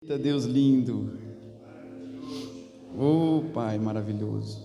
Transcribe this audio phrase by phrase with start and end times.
[0.00, 1.10] Eita, Deus lindo.
[2.96, 4.64] Oh, Pai maravilhoso.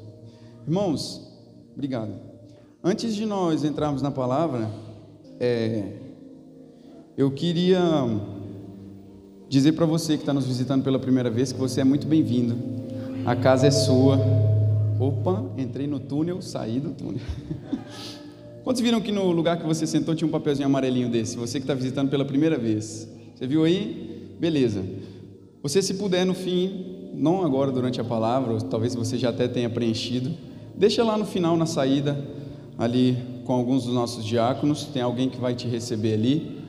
[0.63, 1.27] Irmãos,
[1.73, 2.13] obrigado.
[2.83, 4.69] Antes de nós entrarmos na palavra,
[5.39, 5.93] é,
[7.17, 7.81] eu queria
[9.49, 12.55] dizer para você que está nos visitando pela primeira vez que você é muito bem-vindo.
[13.25, 14.19] A casa é sua.
[14.99, 17.21] Opa, entrei no túnel, saí do túnel.
[18.63, 21.37] Quantos viram que no lugar que você sentou tinha um papelzinho amarelinho desse?
[21.37, 23.09] Você que está visitando pela primeira vez.
[23.33, 24.35] Você viu aí?
[24.39, 24.83] Beleza.
[25.63, 29.69] Você, se puder, no fim, não agora durante a palavra, talvez você já até tenha
[29.69, 30.33] preenchido,
[30.75, 32.21] deixa lá no final, na saída,
[32.77, 36.59] ali com alguns dos nossos diáconos, tem alguém que vai te receber ali.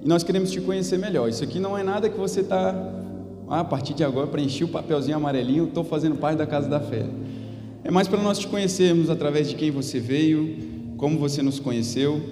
[0.00, 1.28] E nós queremos te conhecer melhor.
[1.28, 2.70] Isso aqui não é nada que você está,
[3.48, 6.78] ah, a partir de agora, preenchi o papelzinho amarelinho, estou fazendo parte da casa da
[6.78, 7.04] fé.
[7.82, 12.22] É mais para nós te conhecermos através de quem você veio, como você nos conheceu,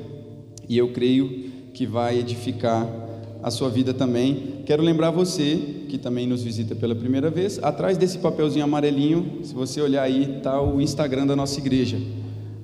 [0.69, 3.04] e eu creio que vai edificar
[3.45, 4.63] a sua vida também.
[4.65, 9.53] Quero lembrar você, que também nos visita pela primeira vez, atrás desse papelzinho amarelinho, se
[9.53, 11.99] você olhar aí, está o Instagram da nossa igreja,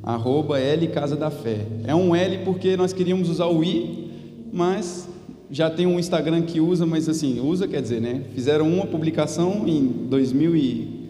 [0.02, 1.66] arroba L Casa da Fé.
[1.84, 4.10] É um L porque nós queríamos usar o I,
[4.50, 5.06] mas
[5.50, 8.22] já tem um Instagram que usa, mas assim, usa quer dizer, né?
[8.34, 11.00] Fizeram uma publicação em 2000 e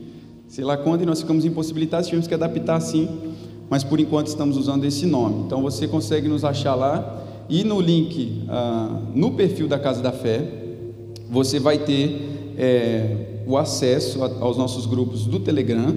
[0.49, 3.09] sei lá quando e nós ficamos impossibilitados, tivemos que adaptar assim
[3.71, 5.45] mas por enquanto estamos usando esse nome.
[5.47, 10.13] Então você consegue nos achar lá e no link, ah, no perfil da Casa da
[10.13, 10.41] Fé,
[11.29, 15.95] você vai ter é, o acesso a, aos nossos grupos do Telegram,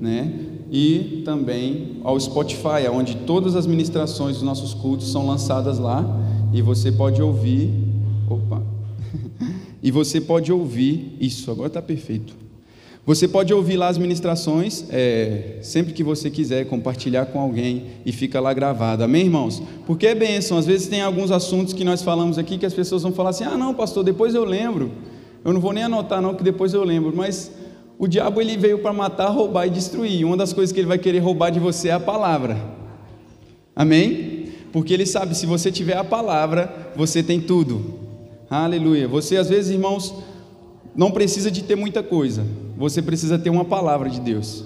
[0.00, 0.40] né?
[0.70, 6.04] E também ao Spotify, onde todas as ministrações dos nossos cultos são lançadas lá
[6.52, 7.70] e você pode ouvir.
[8.28, 8.60] Opa!
[9.80, 11.50] e você pode ouvir isso.
[11.50, 12.45] Agora está perfeito
[13.06, 18.10] você pode ouvir lá as ministrações, é, sempre que você quiser, compartilhar com alguém e
[18.10, 19.04] fica lá gravado.
[19.04, 19.62] Amém, irmãos?
[19.86, 20.58] Porque é bênção.
[20.58, 23.44] Às vezes tem alguns assuntos que nós falamos aqui que as pessoas vão falar assim:
[23.44, 24.90] ah, não, pastor, depois eu lembro.
[25.44, 27.14] Eu não vou nem anotar, não, que depois eu lembro.
[27.14, 27.52] Mas
[27.96, 30.24] o diabo ele veio para matar, roubar e destruir.
[30.24, 32.60] Uma das coisas que ele vai querer roubar de você é a palavra.
[33.76, 34.46] Amém?
[34.72, 38.00] Porque ele sabe, se você tiver a palavra, você tem tudo.
[38.50, 39.06] Aleluia.
[39.06, 40.12] Você, às vezes, irmãos,
[40.96, 44.64] não precisa de ter muita coisa você precisa ter uma palavra de Deus.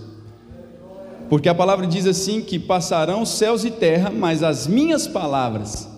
[1.28, 5.88] Porque a palavra diz assim: que passarão céus e terra, mas as minhas palavras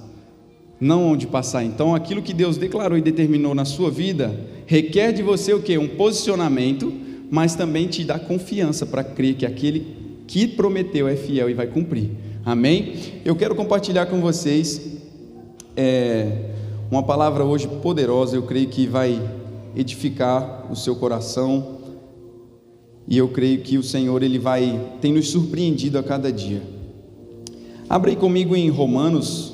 [0.79, 1.65] não hão de passar.
[1.65, 5.79] Então, aquilo que Deus declarou e determinou na sua vida requer de você o que?
[5.79, 6.93] Um posicionamento,
[7.31, 11.67] mas também te dá confiança para crer que aquele que prometeu é fiel e vai
[11.67, 12.11] cumprir.
[12.45, 12.95] Amém?
[13.25, 14.99] Eu quero compartilhar com vocês
[15.77, 16.51] é,
[16.91, 19.21] uma palavra hoje poderosa, eu creio que vai
[19.77, 21.72] edificar o seu coração
[23.13, 26.63] e eu creio que o Senhor ele vai tem nos surpreendido a cada dia.
[27.87, 29.53] Abra aí comigo em Romanos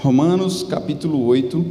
[0.00, 1.64] Romanos capítulo 8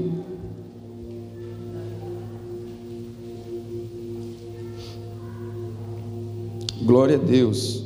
[6.82, 7.84] Glória a Deus.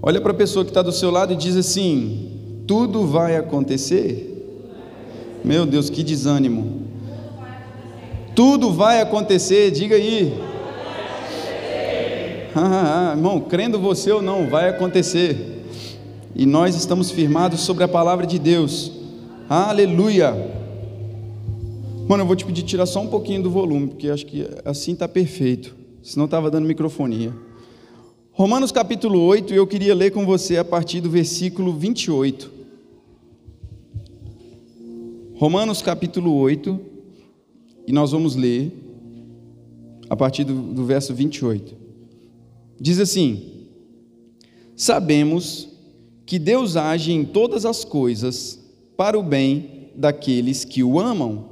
[0.00, 4.28] Olha para a pessoa que está do seu lado e diz assim: tudo vai acontecer.
[5.44, 6.89] Meu Deus, que desânimo.
[8.40, 10.32] Tudo vai acontecer, diga aí.
[12.54, 15.62] Ah, irmão, crendo você ou não, vai acontecer.
[16.34, 18.92] E nós estamos firmados sobre a palavra de Deus.
[19.46, 20.32] Aleluia.
[22.08, 24.94] Mano, eu vou te pedir tirar só um pouquinho do volume, porque acho que assim
[24.94, 25.76] está perfeito.
[26.02, 27.34] Senão estava dando microfonia.
[28.32, 32.50] Romanos capítulo 8, eu queria ler com você a partir do versículo 28.
[35.34, 36.88] Romanos capítulo 8,
[37.90, 38.72] e nós vamos ler
[40.08, 41.74] a partir do, do verso 28.
[42.80, 43.66] Diz assim:
[44.76, 45.68] Sabemos
[46.24, 48.60] que Deus age em todas as coisas
[48.96, 51.46] para o bem daqueles que o amam,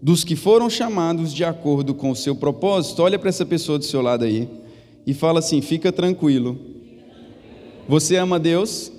[0.00, 3.02] dos que foram chamados de acordo com o seu propósito.
[3.02, 4.48] Olha para essa pessoa do seu lado aí
[5.06, 6.58] e fala assim: fica tranquilo.
[7.86, 8.90] Você ama Deus?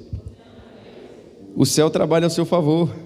[1.55, 3.02] O céu trabalha a seu favor.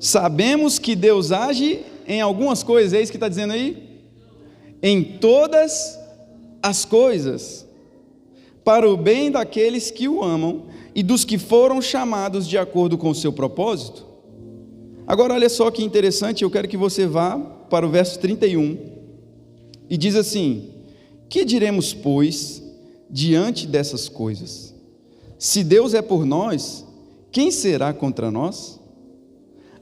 [0.00, 4.00] Sabemos que Deus age em algumas coisas, é isso que está dizendo aí?
[4.82, 5.98] Em todas
[6.62, 7.66] as coisas,
[8.64, 13.10] para o bem daqueles que o amam e dos que foram chamados de acordo com
[13.10, 14.06] o seu propósito.
[15.06, 18.78] Agora, olha só que interessante, eu quero que você vá para o verso 31
[19.88, 20.70] e diz assim:
[21.28, 22.62] Que diremos, pois,
[23.08, 24.74] diante dessas coisas?
[25.38, 26.84] Se Deus é por nós,
[27.30, 28.77] quem será contra nós?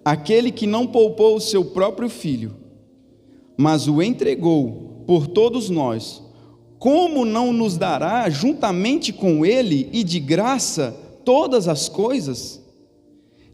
[0.07, 2.55] Aquele que não poupou o seu próprio filho,
[3.57, 6.23] mas o entregou por todos nós,
[6.79, 12.63] como não nos dará juntamente com ele e de graça todas as coisas?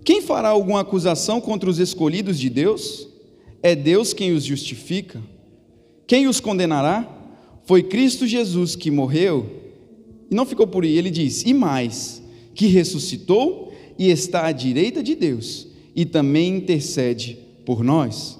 [0.04, 3.08] Quem fará alguma acusação contra os escolhidos de Deus?
[3.62, 5.22] É Deus quem os justifica.
[6.06, 7.08] Quem os condenará?
[7.64, 9.46] Foi Cristo Jesus que morreu.
[10.30, 12.22] E não ficou por aí, ele diz: e mais,
[12.54, 18.38] que ressuscitou e está à direita de Deus, e também intercede por nós.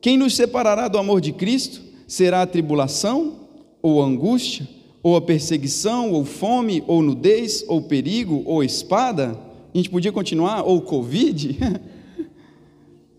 [0.00, 1.80] Quem nos separará do amor de Cristo?
[2.06, 3.48] Será a tribulação,
[3.82, 4.68] ou a angústia,
[5.02, 9.38] ou a perseguição, ou fome, ou nudez, ou perigo, ou espada?
[9.72, 11.58] A gente podia continuar, ou Covid?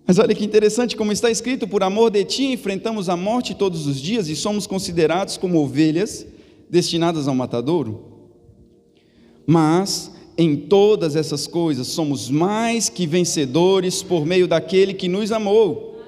[0.07, 3.85] Mas olha que interessante, como está escrito: por amor de ti enfrentamos a morte todos
[3.85, 6.25] os dias e somos considerados como ovelhas
[6.69, 8.05] destinadas ao matadouro.
[9.45, 15.99] Mas em todas essas coisas somos mais que vencedores por meio daquele que nos amou.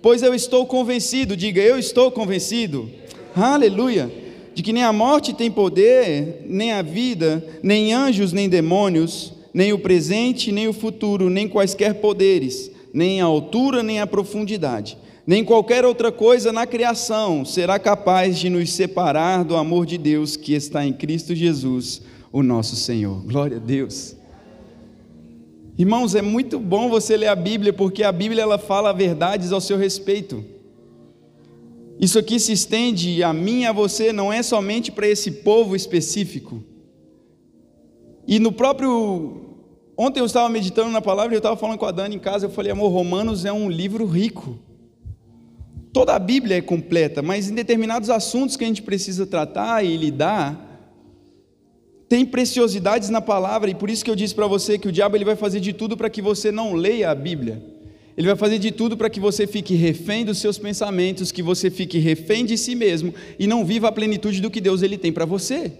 [0.00, 2.88] Pois eu estou convencido, diga eu estou convencido,
[3.34, 4.08] aleluia,
[4.54, 9.72] de que nem a morte tem poder, nem a vida, nem anjos, nem demônios, nem
[9.72, 14.96] o presente, nem o futuro, nem quaisquer poderes, nem a altura, nem a profundidade,
[15.26, 20.36] nem qualquer outra coisa na criação será capaz de nos separar do amor de Deus
[20.36, 22.00] que está em Cristo Jesus,
[22.32, 23.22] o nosso Senhor.
[23.24, 24.16] Glória a Deus.
[25.78, 29.60] Irmãos, é muito bom você ler a Bíblia, porque a Bíblia ela fala verdades ao
[29.60, 30.44] seu respeito.
[32.00, 35.76] Isso aqui se estende a mim e a você, não é somente para esse povo
[35.76, 36.62] específico.
[38.26, 39.40] E no próprio.
[39.96, 42.46] Ontem eu estava meditando na palavra e eu estava falando com a Dani em casa,
[42.46, 44.58] eu falei, amor, Romanos é um livro rico.
[45.92, 49.94] Toda a Bíblia é completa, mas em determinados assuntos que a gente precisa tratar e
[49.98, 50.71] lidar,
[52.12, 55.16] tem preciosidades na palavra, e por isso que eu disse para você que o diabo
[55.16, 57.62] ele vai fazer de tudo para que você não leia a Bíblia.
[58.18, 61.70] Ele vai fazer de tudo para que você fique refém dos seus pensamentos, que você
[61.70, 65.10] fique refém de si mesmo e não viva a plenitude do que Deus ele tem
[65.10, 65.72] para você.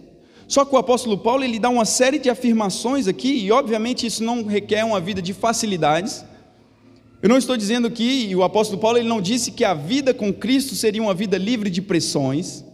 [0.49, 4.25] Só que o apóstolo Paulo ele dá uma série de afirmações aqui, e obviamente isso
[4.25, 6.25] não requer uma vida de facilidades.
[7.21, 10.33] Eu não estou dizendo que o apóstolo Paulo ele não disse que a vida com
[10.33, 12.65] Cristo seria uma vida livre de pressões.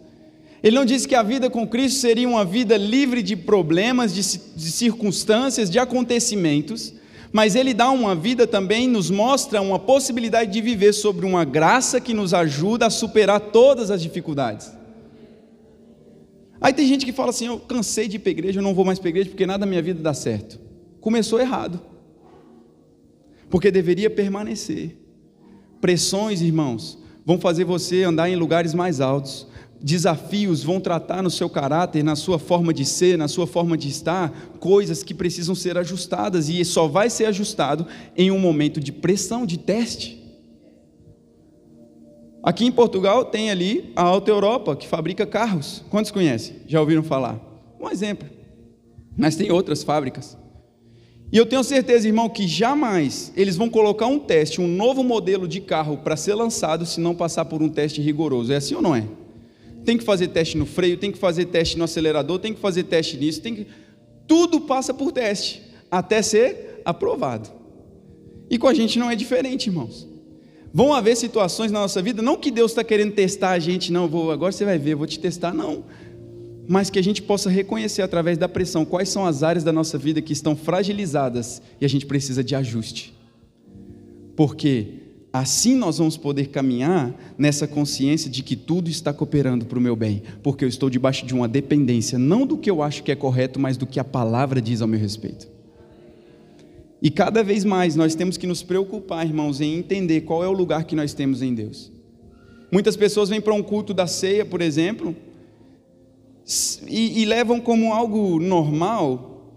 [0.62, 4.22] Ele não disse que a vida com Cristo seria uma vida livre de problemas, de,
[4.56, 6.94] de, circunstâncias, de acontecimentos,
[7.32, 12.00] mas ele dá uma vida também, nos mostra uma possibilidade de viver sobre uma graça
[12.00, 14.72] que nos ajuda a superar todas as dificuldades.
[16.60, 18.74] Aí tem gente que fala assim: eu cansei de ir para a igreja, eu não
[18.74, 20.58] vou mais para a igreja porque nada na minha vida dá certo.
[21.00, 21.80] Começou errado,
[23.48, 24.96] porque deveria permanecer.
[25.80, 29.46] Pressões, irmãos, vão fazer você andar em lugares mais altos
[29.80, 33.88] desafios vão tratar no seu caráter, na sua forma de ser, na sua forma de
[33.88, 37.86] estar, coisas que precisam ser ajustadas e só vai ser ajustado
[38.16, 40.18] em um momento de pressão, de teste.
[42.42, 45.84] Aqui em Portugal tem ali a Alta Europa, que fabrica carros.
[45.90, 46.56] Quantos conhecem?
[46.66, 47.38] Já ouviram falar?
[47.80, 48.28] Um exemplo.
[49.16, 50.36] Mas tem outras fábricas.
[51.30, 55.46] E eu tenho certeza, irmão, que jamais eles vão colocar um teste, um novo modelo
[55.46, 58.52] de carro para ser lançado se não passar por um teste rigoroso.
[58.52, 59.04] É assim ou não é?
[59.88, 62.82] Tem que fazer teste no freio, tem que fazer teste no acelerador, tem que fazer
[62.82, 63.66] teste nisso, tem que...
[64.26, 67.48] tudo passa por teste até ser aprovado.
[68.50, 70.06] E com a gente não é diferente, irmãos.
[70.74, 74.06] Vão haver situações na nossa vida, não que Deus está querendo testar a gente, não,
[74.06, 75.84] vou, agora você vai ver, vou te testar, não.
[76.68, 79.96] Mas que a gente possa reconhecer através da pressão quais são as áreas da nossa
[79.96, 83.14] vida que estão fragilizadas e a gente precisa de ajuste.
[84.36, 84.97] Porque
[85.32, 89.94] Assim nós vamos poder caminhar nessa consciência de que tudo está cooperando para o meu
[89.94, 93.14] bem, porque eu estou debaixo de uma dependência, não do que eu acho que é
[93.14, 95.48] correto, mas do que a palavra diz ao meu respeito.
[97.00, 100.52] E cada vez mais nós temos que nos preocupar, irmãos, em entender qual é o
[100.52, 101.92] lugar que nós temos em Deus.
[102.72, 105.14] Muitas pessoas vêm para um culto da ceia, por exemplo,
[106.88, 109.54] e, e levam como algo normal,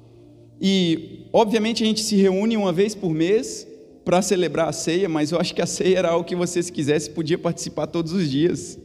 [0.61, 3.67] e obviamente a gente se reúne uma vez por mês,
[4.03, 6.71] para celebrar a ceia, mas eu acho que a ceia era algo que você, se
[6.71, 8.79] quisesse, podia participar todos os dias,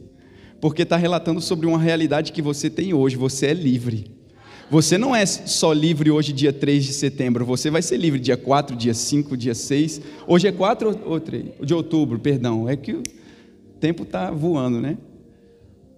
[0.61, 4.11] porque está relatando sobre uma realidade que você tem hoje, você é livre.
[4.69, 8.35] Você não é só livre hoje, dia 3 de setembro, você vai ser livre dia
[8.35, 10.01] 4, dia 5, dia 6.
[10.27, 11.45] Hoje é 4 ou 3?
[11.61, 12.67] De outubro, perdão.
[12.67, 13.03] É que o
[13.79, 14.97] tempo está voando, né?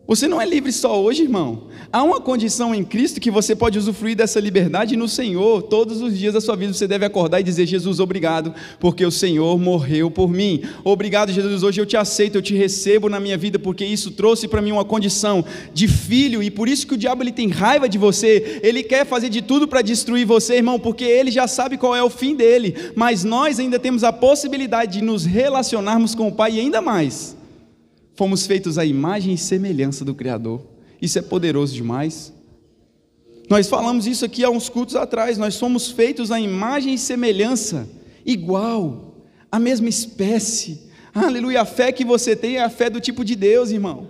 [0.10, 1.66] Você não é livre só hoje, irmão.
[1.94, 5.62] Há uma condição em Cristo que você pode usufruir dessa liberdade no Senhor.
[5.62, 9.12] Todos os dias da sua vida você deve acordar e dizer: Jesus, obrigado, porque o
[9.12, 10.64] Senhor morreu por mim.
[10.84, 14.48] Obrigado, Jesus, hoje eu te aceito, eu te recebo na minha vida, porque isso trouxe
[14.48, 17.88] para mim uma condição de filho, e por isso que o diabo ele tem raiva
[17.88, 18.60] de você.
[18.64, 22.02] Ele quer fazer de tudo para destruir você, irmão, porque ele já sabe qual é
[22.02, 22.76] o fim dele.
[22.96, 27.38] Mas nós ainda temos a possibilidade de nos relacionarmos com o Pai ainda mais
[28.20, 30.62] Fomos feitos à imagem e semelhança do Criador.
[31.02, 32.34] Isso é poderoso demais.
[33.50, 35.38] Nós falamos isso aqui há uns cultos atrás.
[35.38, 37.88] Nós somos feitos à imagem e semelhança,
[38.26, 40.82] igual, a mesma espécie.
[41.16, 41.62] Aleluia.
[41.62, 44.10] A fé que você tem é a fé do tipo de Deus, irmão.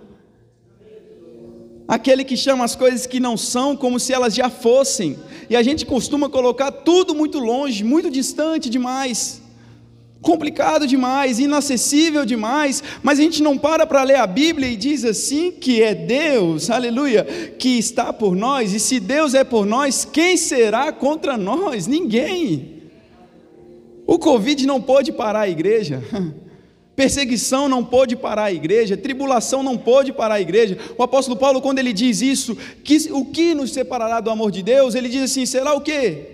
[1.86, 5.20] Aquele que chama as coisas que não são como se elas já fossem.
[5.48, 9.39] E a gente costuma colocar tudo muito longe, muito distante demais
[10.22, 15.04] complicado demais, inacessível demais, mas a gente não para para ler a Bíblia e diz
[15.04, 17.24] assim que é Deus, aleluia,
[17.58, 21.86] que está por nós, e se Deus é por nós, quem será contra nós?
[21.86, 22.80] Ninguém.
[24.06, 26.02] O Covid não pôde parar a igreja.
[26.96, 30.76] Perseguição não pôde parar a igreja, tribulação não pôde parar a igreja.
[30.98, 34.62] O apóstolo Paulo, quando ele diz isso, que, o que nos separará do amor de
[34.62, 34.94] Deus?
[34.94, 36.26] Ele diz assim: será o que?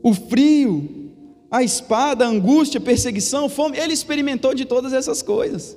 [0.00, 1.07] O frio,
[1.50, 5.76] a espada, a angústia, a perseguição, a fome, ele experimentou de todas essas coisas.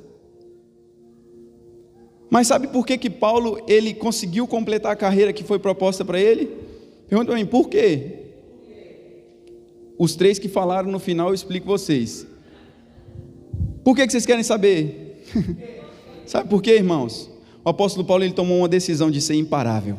[2.30, 6.20] Mas sabe por que, que Paulo ele conseguiu completar a carreira que foi proposta para
[6.20, 6.50] ele?
[7.08, 8.20] Pergunta para mim, por quê?
[9.98, 12.25] Os três que falaram no final eu explico vocês.
[13.84, 15.24] Por que, que vocês querem saber?
[16.25, 17.30] sabe por quê, irmãos?
[17.63, 19.98] O apóstolo Paulo ele tomou uma decisão de ser imparável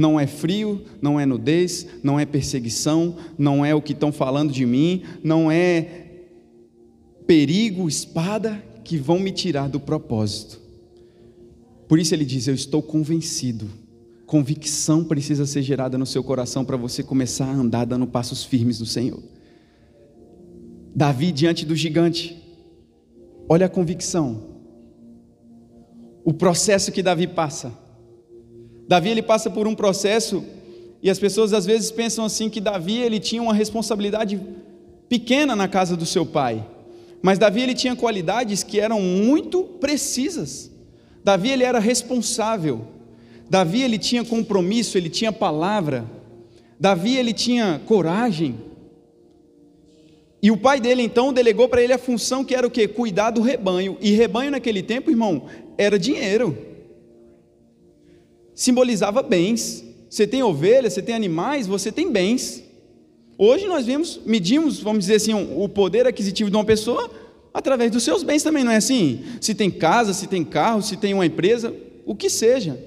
[0.00, 4.50] não é frio, não é nudez, não é perseguição, não é o que estão falando
[4.50, 6.06] de mim, não é
[7.26, 10.58] perigo, espada que vão me tirar do propósito.
[11.86, 13.68] Por isso ele diz: Eu estou convencido.
[14.24, 18.80] Convicção precisa ser gerada no seu coração para você começar a andar dando passos firmes
[18.80, 19.22] no Senhor.
[20.96, 22.42] Davi diante do gigante,
[23.46, 24.44] olha a convicção,
[26.24, 27.89] o processo que Davi passa
[28.90, 30.44] Davi ele passa por um processo
[31.00, 34.40] e as pessoas às vezes pensam assim que Davi ele tinha uma responsabilidade
[35.08, 36.66] pequena na casa do seu pai.
[37.22, 40.72] Mas Davi ele tinha qualidades que eram muito precisas.
[41.22, 42.84] Davi ele era responsável.
[43.48, 46.04] Davi ele tinha compromisso, ele tinha palavra.
[46.76, 48.56] Davi ele tinha coragem.
[50.42, 52.88] E o pai dele então delegou para ele a função que era o quê?
[52.88, 53.96] Cuidar do rebanho.
[54.00, 55.44] E rebanho naquele tempo, irmão,
[55.78, 56.69] era dinheiro
[58.60, 59.82] simbolizava bens.
[60.10, 62.62] Você tem ovelhas, você tem animais, você tem bens.
[63.38, 67.10] Hoje nós vemos, medimos, vamos dizer assim, o poder aquisitivo de uma pessoa
[67.54, 69.24] através dos seus bens também, não é assim?
[69.40, 71.74] Se tem casa, se tem carro, se tem uma empresa,
[72.04, 72.78] o que seja.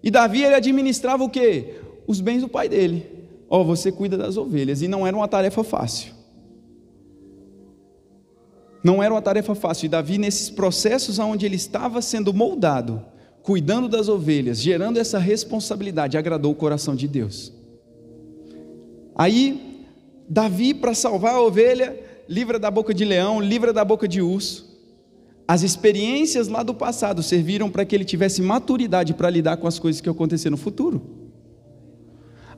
[0.00, 1.80] E Davi ele administrava o quê?
[2.06, 3.04] Os bens do pai dele.
[3.50, 6.12] Ó, oh, você cuida das ovelhas e não era uma tarefa fácil.
[8.84, 9.86] Não era uma tarefa fácil.
[9.86, 13.02] E Davi nesses processos onde ele estava sendo moldado,
[13.48, 17.50] cuidando das ovelhas, gerando essa responsabilidade, agradou o coração de Deus.
[19.16, 19.86] Aí,
[20.28, 24.78] Davi, para salvar a ovelha, livra da boca de leão, livra da boca de urso.
[25.48, 29.78] As experiências lá do passado serviram para que ele tivesse maturidade para lidar com as
[29.78, 31.00] coisas que aconteceram no futuro.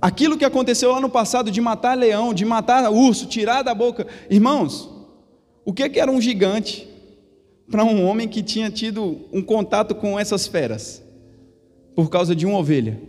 [0.03, 4.09] Aquilo que aconteceu lá no passado de matar leão, de matar urso, tirar da boca.
[4.29, 4.91] Irmãos,
[5.65, 6.90] o que era um gigante?
[7.71, 11.03] Para um homem que tinha tido um contato com essas feras,
[11.95, 13.01] por causa de uma ovelha.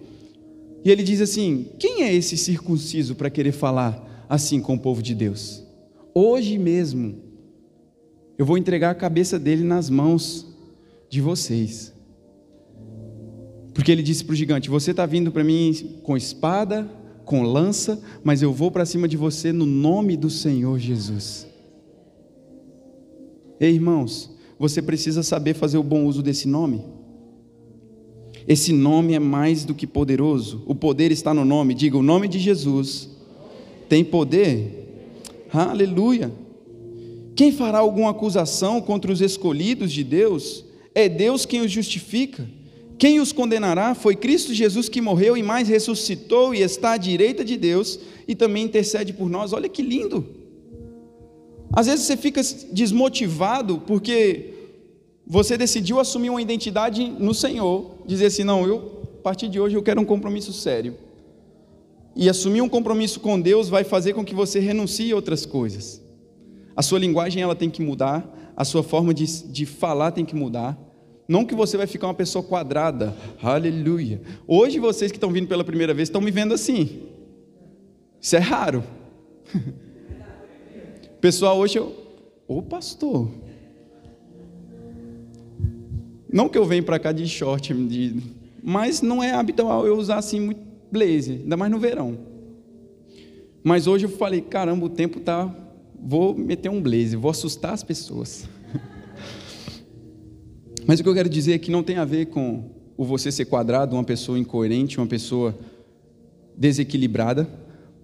[0.83, 5.01] E ele diz assim: Quem é esse circunciso para querer falar assim com o povo
[5.01, 5.63] de Deus?
[6.13, 7.15] Hoje mesmo,
[8.37, 10.47] eu vou entregar a cabeça dele nas mãos
[11.09, 11.93] de vocês.
[13.73, 16.89] Porque ele disse para o gigante: Você está vindo para mim com espada,
[17.25, 21.47] com lança, mas eu vou para cima de você no nome do Senhor Jesus.
[23.59, 26.83] Ei, irmãos, você precisa saber fazer o bom uso desse nome.
[28.47, 30.61] Esse nome é mais do que poderoso.
[30.67, 31.73] O poder está no nome.
[31.73, 33.09] Diga, o nome de Jesus
[33.89, 35.09] tem poder.
[35.51, 36.31] Aleluia.
[37.35, 40.63] Quem fará alguma acusação contra os escolhidos de Deus?
[40.93, 42.47] É Deus quem os justifica.
[42.99, 47.43] Quem os condenará foi Cristo Jesus que morreu e mais ressuscitou e está à direita
[47.43, 49.53] de Deus e também intercede por nós.
[49.53, 50.23] Olha que lindo.
[51.73, 54.53] Às vezes você fica desmotivado porque
[55.25, 59.75] você decidiu assumir uma identidade no Senhor, dizer assim: não, eu, a partir de hoje,
[59.75, 60.95] eu quero um compromisso sério.
[62.13, 66.01] E assumir um compromisso com Deus vai fazer com que você renuncie a outras coisas.
[66.75, 70.35] A sua linguagem ela tem que mudar, a sua forma de, de falar tem que
[70.35, 70.77] mudar.
[71.27, 73.15] Não que você vai ficar uma pessoa quadrada.
[73.41, 74.21] Aleluia.
[74.45, 77.03] Hoje vocês que estão vindo pela primeira vez estão me vendo assim.
[78.19, 78.83] Isso é raro.
[81.21, 81.95] Pessoal, hoje eu.
[82.47, 83.29] Ô pastor.
[86.27, 88.15] Não que eu venha para cá de short, de,
[88.63, 90.61] mas não é habitual eu usar assim muito
[90.91, 92.17] blazer, ainda mais no verão.
[93.63, 95.55] Mas hoje eu falei, caramba, o tempo tá.
[96.03, 98.49] Vou meter um blazer, vou assustar as pessoas.
[100.87, 103.31] mas o que eu quero dizer é que não tem a ver com o você
[103.31, 105.55] ser quadrado, uma pessoa incoerente, uma pessoa
[106.57, 107.47] desequilibrada,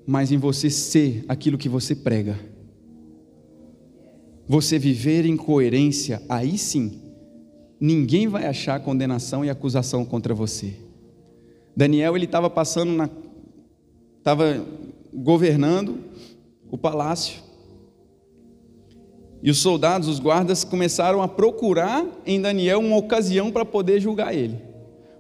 [0.06, 2.38] mas em você ser aquilo que você prega.
[4.48, 7.02] Você viver em coerência, aí sim,
[7.80, 10.74] ninguém vai achar condenação e acusação contra você.
[11.76, 13.10] Daniel ele estava passando na,
[14.18, 14.66] estava
[15.14, 16.00] governando
[16.72, 17.48] o palácio
[19.42, 24.34] e os soldados, os guardas, começaram a procurar em Daniel uma ocasião para poder julgar
[24.34, 24.60] ele.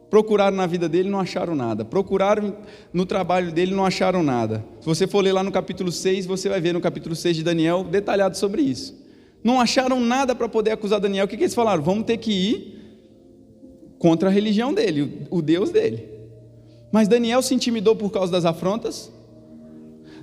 [0.09, 1.85] Procuraram na vida dele, não acharam nada.
[1.85, 2.55] Procuraram
[2.93, 4.65] no trabalho dele, não acharam nada.
[4.79, 7.43] Se você for ler lá no capítulo 6, você vai ver no capítulo 6 de
[7.43, 9.06] Daniel detalhado sobre isso.
[9.43, 11.25] Não acharam nada para poder acusar Daniel.
[11.25, 11.83] O que, que eles falaram?
[11.83, 12.77] Vamos ter que ir
[13.97, 16.07] contra a religião dele, o Deus dele.
[16.91, 19.11] Mas Daniel se intimidou por causa das afrontas?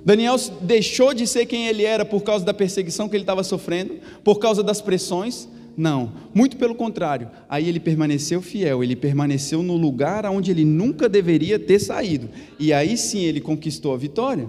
[0.03, 3.95] Daniel deixou de ser quem ele era por causa da perseguição que ele estava sofrendo,
[4.23, 5.47] por causa das pressões?
[5.77, 7.29] Não, muito pelo contrário.
[7.49, 12.29] Aí ele permaneceu fiel, ele permaneceu no lugar onde ele nunca deveria ter saído.
[12.59, 14.47] E aí sim ele conquistou a vitória.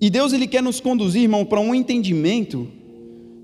[0.00, 2.68] E Deus ele quer nos conduzir, irmão, para um entendimento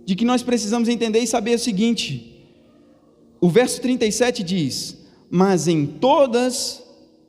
[0.05, 2.45] de que nós precisamos entender e saber o seguinte.
[3.41, 4.99] O verso 37 diz:
[5.31, 6.83] "Mas em todas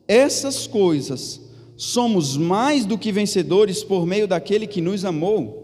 [0.08, 1.42] essas coisas
[1.77, 5.62] somos mais do que vencedores por meio daquele que nos amou."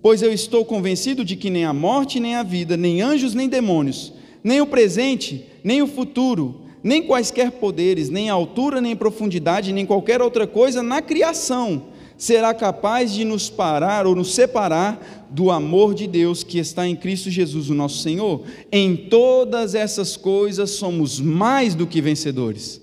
[0.00, 3.48] Pois eu estou convencido de que nem a morte, nem a vida, nem anjos, nem
[3.48, 4.12] demônios,
[4.42, 10.22] nem o presente, nem o futuro, nem quaisquer poderes, nem altura, nem profundidade, nem qualquer
[10.22, 16.06] outra coisa na criação será capaz de nos parar ou nos separar do amor de
[16.06, 18.42] Deus que está em Cristo Jesus, o nosso Senhor.
[18.72, 22.80] Em todas essas coisas somos mais do que vencedores.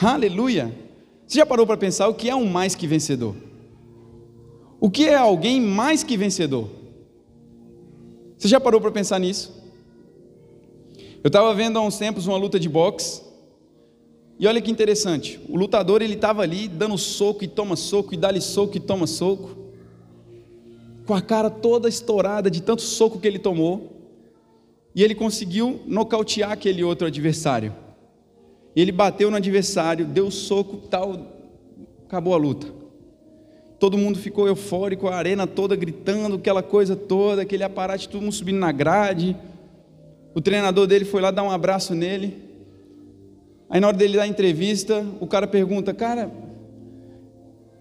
[0.00, 0.74] Aleluia!
[1.26, 3.34] Você já parou para pensar o que é um mais que vencedor?
[4.80, 6.68] O que é alguém mais que vencedor?
[8.36, 9.64] Você já parou para pensar nisso?
[11.22, 13.22] Eu estava vendo há uns tempos uma luta de boxe,
[14.38, 18.16] e olha que interessante, o lutador ele estava ali dando soco e toma soco, e
[18.16, 19.56] dá-lhe soco e toma soco,
[21.06, 23.92] com a cara toda estourada de tanto soco que ele tomou,
[24.94, 27.74] e ele conseguiu nocautear aquele outro adversário.
[28.74, 31.18] Ele bateu no adversário, deu soco, tal,
[32.06, 32.84] acabou a luta
[33.84, 38.32] todo mundo ficou eufórico, a arena toda gritando, aquela coisa toda, aquele aparato, todo mundo
[38.32, 39.36] subindo na grade.
[40.34, 42.34] O treinador dele foi lá dar um abraço nele.
[43.68, 46.30] Aí na hora dele dar entrevista, o cara pergunta: Cara,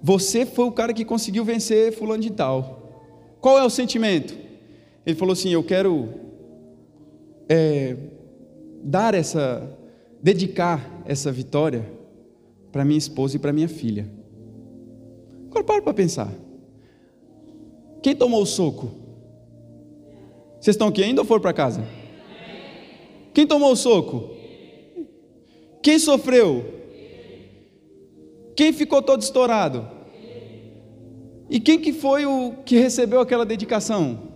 [0.02, 2.82] você foi o cara que conseguiu vencer Fulano de Tal.
[3.40, 4.36] Qual é o sentimento?
[5.06, 6.10] Ele falou assim: Eu quero
[7.48, 7.96] é,
[8.84, 9.78] dar essa,
[10.22, 11.90] dedicar essa vitória
[12.72, 14.10] para minha esposa e para minha filha.
[15.48, 16.34] Agora para para pensar.
[18.02, 18.92] Quem tomou o soco?
[20.60, 21.86] Vocês estão aqui ainda ou foram para casa?
[23.34, 24.32] Quem tomou o soco?
[25.84, 26.80] Quem sofreu?
[28.56, 29.86] Quem ficou todo estourado?
[31.50, 34.32] E quem que foi o que recebeu aquela dedicação?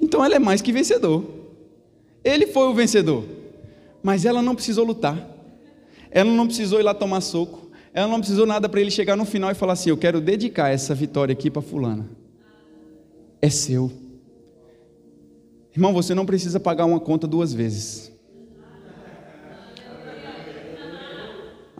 [0.00, 1.24] Então ela é mais que vencedor.
[2.22, 3.24] Ele foi o vencedor.
[4.02, 5.28] Mas ela não precisou lutar.
[6.10, 7.68] Ela não precisou ir lá tomar soco.
[7.92, 10.68] Ela não precisou nada para ele chegar no final e falar assim: Eu quero dedicar
[10.68, 12.08] essa vitória aqui para Fulana.
[13.42, 13.90] É seu.
[15.72, 18.09] Irmão, você não precisa pagar uma conta duas vezes.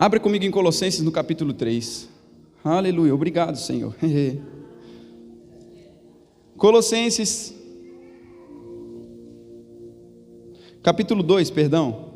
[0.01, 2.09] Abre comigo em Colossenses no capítulo 3.
[2.63, 3.95] Aleluia, obrigado, Senhor.
[6.57, 7.53] Colossenses,
[10.81, 12.15] capítulo 2, perdão.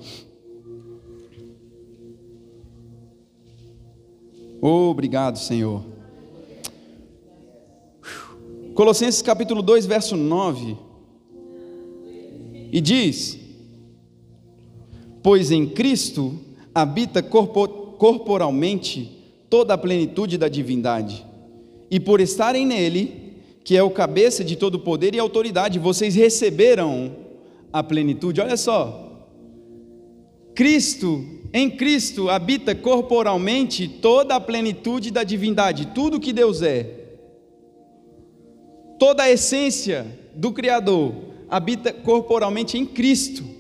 [4.60, 5.86] Obrigado, Senhor.
[8.74, 10.76] Colossenses capítulo 2, verso 9.
[12.72, 13.40] E diz:
[15.22, 16.45] Pois em Cristo
[16.76, 19.10] habita corporalmente
[19.50, 21.26] toda a plenitude da divindade,
[21.90, 23.34] e por estarem nele,
[23.64, 27.16] que é o cabeça de todo poder e autoridade, vocês receberam
[27.72, 28.42] a plenitude.
[28.42, 29.26] Olha só,
[30.54, 37.06] Cristo em Cristo habita corporalmente toda a plenitude da divindade, tudo que Deus é.
[39.00, 41.14] Toda a essência do Criador
[41.50, 43.55] habita corporalmente em Cristo.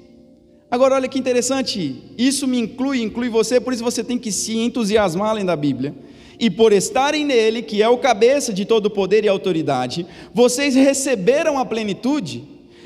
[0.75, 4.57] Agora, olha que interessante, isso me inclui, inclui você, por isso você tem que se
[4.57, 5.95] entusiasmar além da Bíblia.
[6.37, 11.57] E por estarem nele, que é o cabeça de todo poder e autoridade, vocês receberam
[11.57, 12.43] a plenitude,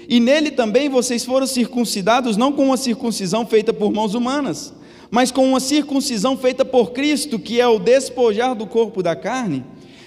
[0.08, 4.71] e nele também vocês foram circuncidados, não com uma circuncisão feita por mãos humanas
[5.12, 9.65] mas com uma circuncisão feita por Cristo, que é o despojar do corpo da carne.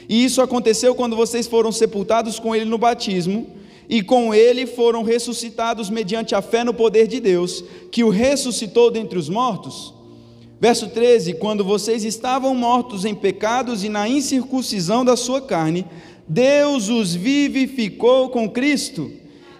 [0.08, 3.48] E isso aconteceu quando vocês foram sepultados com Ele no batismo,
[3.92, 8.90] e com ele foram ressuscitados mediante a fé no poder de Deus, que o ressuscitou
[8.90, 9.92] dentre os mortos.
[10.58, 15.84] Verso 13: Quando vocês estavam mortos em pecados e na incircuncisão da sua carne,
[16.26, 19.12] Deus os vivificou com Cristo.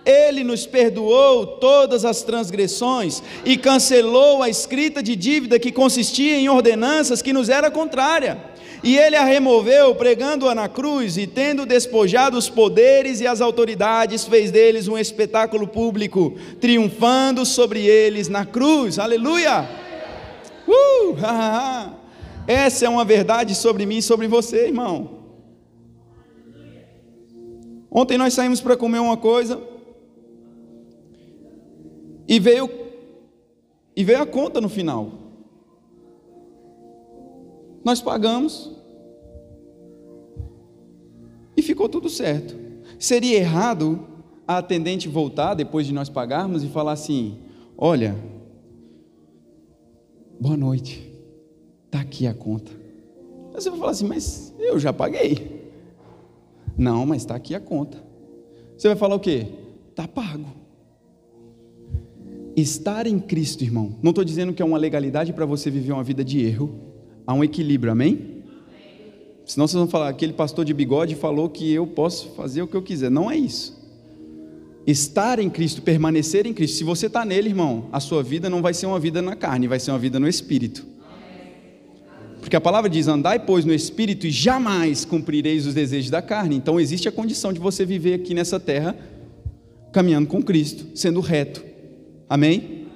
[0.03, 6.49] Ele nos perdoou todas as transgressões e cancelou a escrita de dívida que consistia em
[6.49, 8.52] ordenanças que nos era contrária
[8.83, 14.25] e ele a removeu, pregando-a na cruz, e tendo despojado os poderes e as autoridades,
[14.25, 18.99] fez deles um espetáculo público, triunfando sobre eles na cruz.
[18.99, 19.69] Aleluia!
[20.67, 21.15] Uh,
[22.47, 25.23] Essa é uma verdade sobre mim e sobre você, irmão.
[27.91, 29.61] Ontem nós saímos para comer uma coisa
[32.27, 32.69] e veio
[33.95, 35.22] e veio a conta no final.
[37.85, 38.71] Nós pagamos
[41.57, 42.57] e ficou tudo certo.
[42.99, 44.07] Seria errado
[44.47, 47.39] a atendente voltar depois de nós pagarmos e falar assim:
[47.77, 48.17] Olha,
[50.41, 51.13] boa noite,
[51.87, 52.71] está aqui a conta.
[53.53, 55.63] Você vai falar assim: Mas eu já paguei.
[56.77, 58.03] Não, mas está aqui a conta.
[58.77, 59.47] Você vai falar o quê?
[59.91, 60.47] Está pago.
[62.57, 66.05] Estar em Cristo, irmão, não estou dizendo que é uma legalidade para você viver uma
[66.05, 66.92] vida de erro
[67.27, 68.43] Há um equilíbrio, amém?
[69.45, 72.77] Senão vocês vão falar, aquele pastor de bigode falou que eu posso fazer o que
[72.77, 73.11] eu quiser.
[73.11, 73.81] Não é isso.
[74.87, 76.79] Estar em Cristo, permanecer em Cristo.
[76.79, 79.69] Se você está nele, irmão, a sua vida não vai ser uma vida na carne,
[79.69, 80.87] vai ser uma vida no Espírito.
[82.41, 86.57] Porque a palavra diz: andai, pois, no Espírito e jamais cumprireis os desejos da carne.
[86.57, 88.97] Então existe a condição de você viver aqui nessa terra,
[89.93, 91.65] caminhando com Cristo, sendo reto.
[92.29, 92.87] Amém?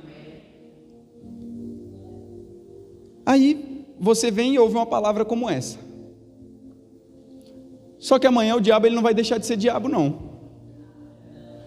[3.25, 3.66] Aí
[3.99, 5.79] você vem e ouve uma palavra como essa.
[7.99, 10.37] Só que amanhã o diabo ele não vai deixar de ser diabo, não.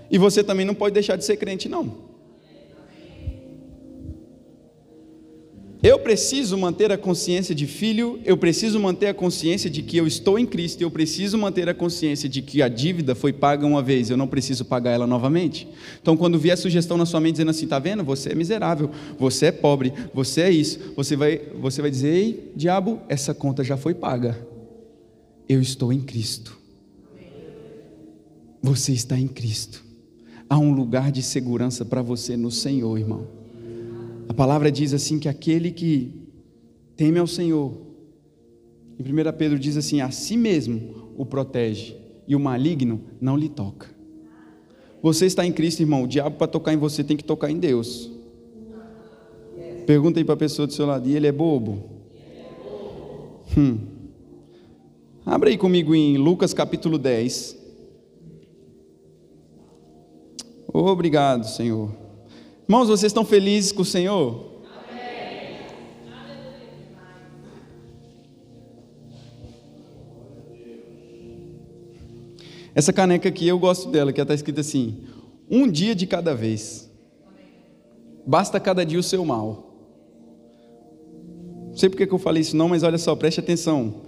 [0.09, 2.08] E você também não pode deixar de ser crente, não.
[5.81, 10.05] Eu preciso manter a consciência de filho, eu preciso manter a consciência de que eu
[10.05, 13.81] estou em Cristo, eu preciso manter a consciência de que a dívida foi paga uma
[13.81, 15.69] vez, eu não preciso pagar ela novamente.
[16.01, 18.03] Então, quando vier a sugestão na sua mente dizendo assim, está vendo?
[18.03, 22.51] Você é miserável, você é pobre, você é isso, você vai, você vai dizer, ei,
[22.57, 24.37] diabo, essa conta já foi paga.
[25.47, 26.59] Eu estou em Cristo.
[28.61, 29.81] Você está em Cristo.
[30.49, 33.38] Há um lugar de segurança para você no Senhor, irmão.
[34.29, 36.13] A palavra diz assim que aquele que
[36.95, 37.73] teme ao Senhor,
[38.99, 43.49] em 1 Pedro diz assim: a si mesmo o protege, e o maligno não lhe
[43.49, 43.87] toca.
[45.01, 46.03] Você está em Cristo, irmão.
[46.03, 48.11] O diabo, para tocar em você, tem que tocar em Deus.
[49.87, 51.83] Pergunta aí para a pessoa do seu lado: e ele é bobo?
[53.57, 53.79] Hum.
[55.25, 57.57] Abra aí comigo em Lucas capítulo 10.
[60.71, 62.08] Obrigado, Senhor.
[62.69, 64.61] Irmãos, vocês estão felizes com o Senhor?
[64.91, 65.57] Amém.
[72.75, 75.03] Essa caneca aqui eu gosto dela, que está escrita assim:
[75.49, 76.87] um dia de cada vez.
[78.23, 79.73] Basta cada dia o seu mal.
[81.69, 84.03] Não sei porque que eu falei isso não, mas olha só, preste atenção.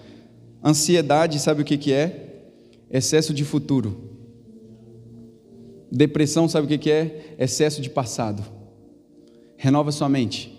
[0.63, 2.43] Ansiedade, sabe o que, que é?
[2.91, 4.10] Excesso de futuro.
[5.91, 7.35] Depressão, sabe o que é?
[7.37, 8.43] Excesso de passado.
[9.57, 10.57] Renova sua mente.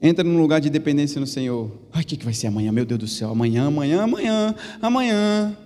[0.00, 1.70] Entra num lugar de dependência no Senhor.
[1.92, 2.70] Ai, o que, que vai ser amanhã?
[2.72, 3.30] Meu Deus do céu.
[3.30, 5.56] Amanhã, amanhã, amanhã, amanhã.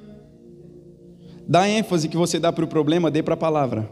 [1.49, 3.91] Dá ênfase que você dá para o problema, dê para a palavra.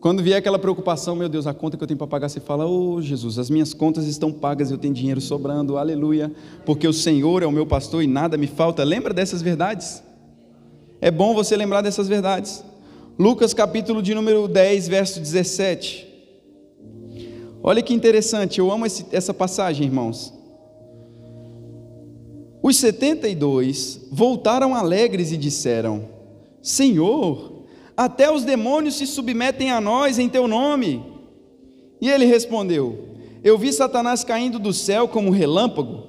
[0.00, 2.66] Quando vier aquela preocupação, meu Deus, a conta que eu tenho para pagar, você fala:
[2.66, 6.30] Oh Jesus, as minhas contas estão pagas, eu tenho dinheiro sobrando, aleluia,
[6.64, 8.84] porque o Senhor é o meu pastor e nada me falta.
[8.84, 10.02] Lembra dessas verdades?
[11.06, 12.64] É bom você lembrar dessas verdades.
[13.16, 16.04] Lucas capítulo de número 10, verso 17.
[17.62, 20.34] Olha que interessante, eu amo esse, essa passagem, irmãos.
[22.60, 26.08] Os 72 voltaram alegres e disseram:
[26.60, 27.62] Senhor,
[27.96, 31.04] até os demônios se submetem a nós em teu nome.
[32.00, 33.10] E ele respondeu:
[33.44, 36.02] Eu vi Satanás caindo do céu como relâmpago.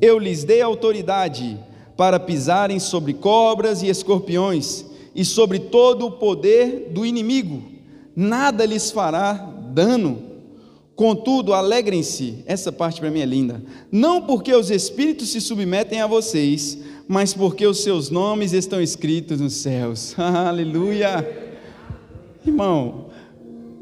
[0.00, 1.58] Eu lhes dei autoridade
[1.96, 7.62] para pisarem sobre cobras e escorpiões e sobre todo o poder do inimigo,
[8.14, 9.32] nada lhes fará
[9.72, 10.26] dano.
[10.94, 16.06] Contudo, alegrem-se, essa parte para mim é linda, não porque os espíritos se submetem a
[16.06, 20.14] vocês, mas porque os seus nomes estão escritos nos céus.
[20.18, 21.44] Aleluia!
[22.46, 23.06] Irmão,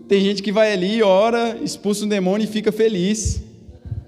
[0.09, 3.43] tem gente que vai ali, ora, expulsa um demônio e fica feliz.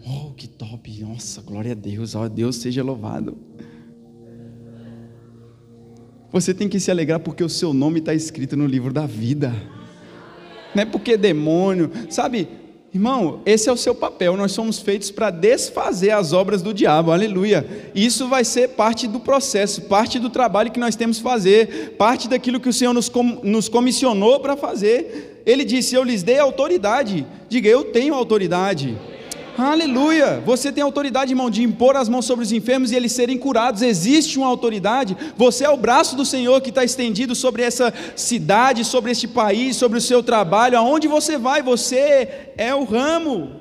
[0.05, 1.01] Oh, que top!
[1.01, 3.37] Nossa, glória a Deus, ó, Deus seja louvado.
[6.37, 9.55] Você tem que se alegrar porque o seu nome está escrito no livro da vida.
[10.75, 12.47] Não é porque demônio, sabe?
[12.93, 14.37] Irmão, esse é o seu papel.
[14.37, 17.11] Nós somos feitos para desfazer as obras do diabo.
[17.11, 17.67] Aleluia.
[17.95, 22.29] Isso vai ser parte do processo, parte do trabalho que nós temos que fazer, parte
[22.29, 25.43] daquilo que o Senhor nos, com, nos comissionou para fazer.
[25.47, 27.27] Ele disse: Eu lhes dei autoridade.
[27.49, 28.95] Diga, eu tenho autoridade.
[29.59, 30.43] Aleluia!
[30.45, 33.81] Você tem autoridade, irmão, de impor as mãos sobre os enfermos e eles serem curados.
[33.81, 35.17] Existe uma autoridade.
[35.37, 39.77] Você é o braço do Senhor que está estendido sobre essa cidade, sobre este país,
[39.77, 40.77] sobre o seu trabalho.
[40.77, 43.61] Aonde você vai, você é o ramo.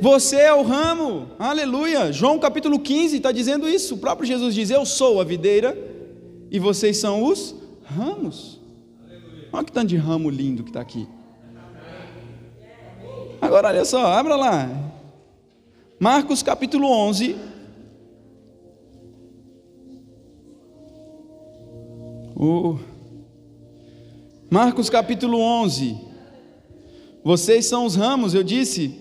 [0.00, 1.30] Você é o ramo.
[1.38, 2.12] Aleluia!
[2.12, 3.94] João capítulo 15 está dizendo isso.
[3.94, 5.76] O próprio Jesus diz: Eu sou a videira
[6.50, 8.60] e vocês são os ramos.
[9.52, 11.08] Olha que tanto de ramo lindo que está aqui.
[13.46, 14.68] Agora olha só, abra lá.
[16.00, 17.36] Marcos capítulo 11.
[22.34, 22.76] Oh.
[24.50, 25.96] Marcos capítulo 11.
[27.22, 28.98] Vocês são os ramos, eu disse.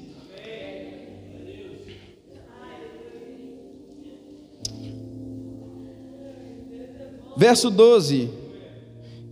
[7.36, 8.30] Verso 12.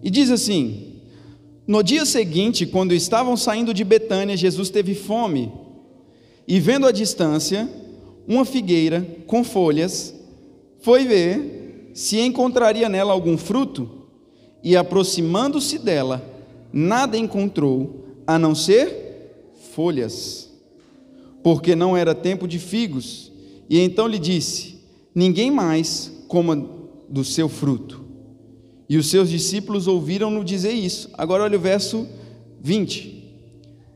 [0.02, 0.92] E diz assim:
[1.65, 5.52] no dia seguinte, quando estavam saindo de Betânia, Jesus teve fome.
[6.47, 7.69] E vendo à distância
[8.28, 10.13] uma figueira com folhas,
[10.82, 13.89] foi ver se encontraria nela algum fruto,
[14.63, 16.26] e aproximando-se dela,
[16.71, 20.49] nada encontrou a não ser folhas,
[21.43, 23.32] porque não era tempo de figos.
[23.69, 24.80] E então lhe disse:
[25.13, 26.67] Ninguém mais coma
[27.10, 28.03] do seu fruto.
[28.88, 31.10] E os seus discípulos ouviram-no dizer isso.
[31.13, 32.08] Agora olha o verso
[32.62, 33.24] 20.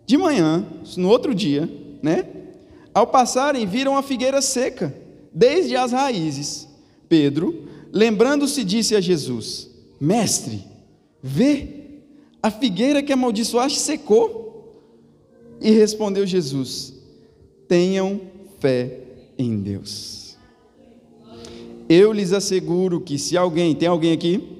[0.05, 1.69] De manhã, no outro dia,
[2.01, 2.25] né?
[2.93, 4.95] Ao passarem, viram a figueira seca,
[5.33, 6.67] desde as raízes.
[7.09, 9.69] Pedro, lembrando-se, disse a Jesus:
[9.99, 10.63] Mestre,
[11.21, 11.67] vê,
[12.41, 14.45] a figueira que amaldiçoaste secou.
[15.59, 16.93] E respondeu Jesus:
[17.67, 18.21] Tenham
[18.59, 18.99] fé
[19.37, 20.37] em Deus.
[21.89, 24.56] Eu lhes asseguro que se alguém, tem alguém aqui?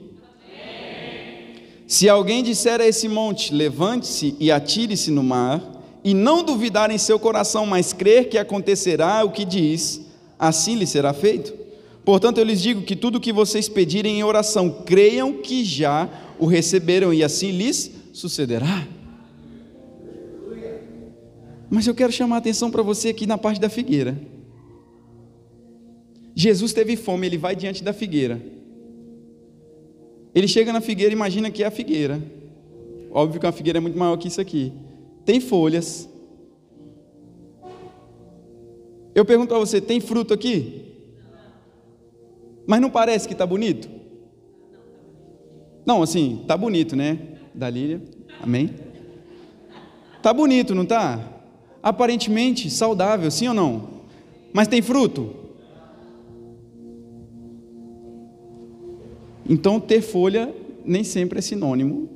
[1.88, 5.62] Se alguém disser a esse monte, levante-se e atire-se no mar,
[6.04, 10.02] e não duvidar em seu coração, mas crer que acontecerá o que diz,
[10.38, 11.54] assim lhe será feito.
[12.04, 16.10] Portanto, eu lhes digo que tudo o que vocês pedirem em oração, creiam que já
[16.38, 18.86] o receberam, e assim lhes sucederá.
[21.70, 24.18] Mas eu quero chamar a atenção para você aqui na parte da figueira.
[26.36, 28.57] Jesus teve fome, ele vai diante da figueira.
[30.34, 32.22] Ele chega na figueira, imagina que é a figueira.
[33.12, 34.72] Óbvio que uma figueira é muito maior que isso aqui.
[35.26, 36.10] Tem folhas.
[39.16, 40.86] Eu pergunto para você, tem fruto aqui?
[42.68, 43.90] Mas não parece que está bonito?
[45.86, 47.18] Não, assim, tá bonito, né?
[47.56, 48.02] Da Lília,
[48.42, 48.70] amém?
[50.22, 51.20] Tá bonito, não tá?
[51.82, 53.90] Aparentemente saudável, sim ou não?
[54.54, 55.47] Mas tem fruto?
[59.50, 60.54] Então, ter folha
[60.86, 62.10] nem sempre é sinônimo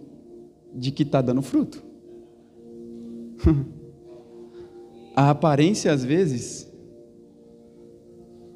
[0.74, 1.84] de que está dando fruto.
[5.16, 6.72] A aparência, às vezes,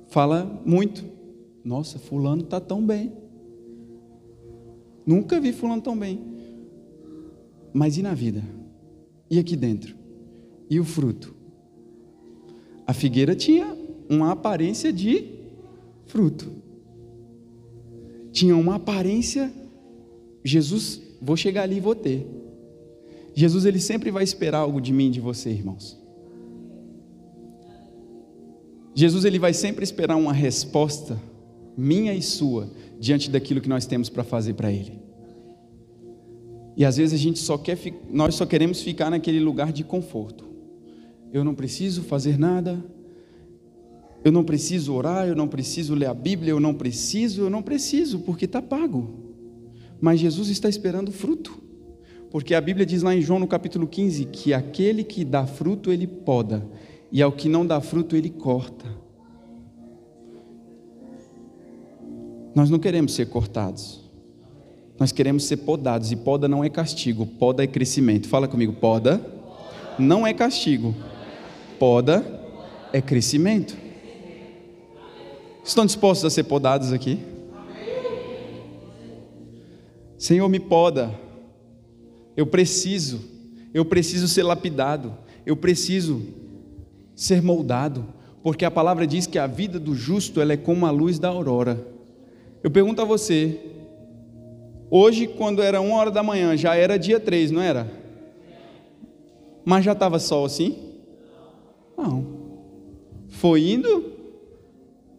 [0.08, 1.04] fala muito.
[1.64, 3.12] Nossa, Fulano está tão bem.
[5.06, 6.20] Nunca vi Fulano tão bem.
[7.74, 8.42] Mas e na vida?
[9.30, 9.96] E aqui dentro?
[10.70, 11.36] E o fruto?
[12.88, 13.78] A figueira tinha
[14.10, 15.26] uma aparência de
[16.06, 16.64] fruto
[18.36, 19.52] tinham uma aparência.
[20.43, 22.28] Jesus, vou chegar ali e vou ter.
[23.34, 25.98] Jesus, ele sempre vai esperar algo de mim e de você, irmãos.
[28.93, 31.19] Jesus, ele vai sempre esperar uma resposta
[31.78, 32.69] minha e sua
[33.00, 35.00] diante daquilo que nós temos para fazer para ele.
[36.78, 37.78] E às vezes a gente só quer,
[38.12, 40.45] nós só queremos ficar naquele lugar de conforto.
[41.32, 42.84] Eu não preciso fazer nada,
[44.26, 47.62] eu não preciso orar, eu não preciso ler a Bíblia, eu não preciso, eu não
[47.62, 49.08] preciso, porque está pago.
[50.02, 51.62] Mas Jesus está esperando fruto.
[52.32, 55.92] Porque a Bíblia diz lá em João no capítulo 15 que aquele que dá fruto
[55.92, 56.68] ele poda,
[57.12, 58.88] e ao que não dá fruto ele corta.
[62.56, 64.10] Nós não queremos ser cortados.
[65.00, 68.28] Nós queremos ser podados, e poda não é castigo, poda é crescimento.
[68.28, 69.24] Fala comigo, poda
[70.00, 70.96] não é castigo,
[71.78, 72.26] poda
[72.92, 73.85] é crescimento.
[75.65, 77.19] Estão dispostos a ser podados aqui?
[80.15, 81.12] Senhor, me poda.
[82.38, 83.19] Eu preciso,
[83.73, 86.21] eu preciso ser lapidado, eu preciso
[87.15, 88.06] ser moldado,
[88.43, 91.30] porque a palavra diz que a vida do justo ela é como a luz da
[91.30, 91.84] aurora.
[92.62, 93.60] Eu pergunto a você,
[94.91, 97.91] hoje, quando era uma hora da manhã, já era dia 3, não era?
[99.63, 100.78] Mas já estava sol assim?
[101.97, 102.23] Não.
[103.30, 104.14] Foi indo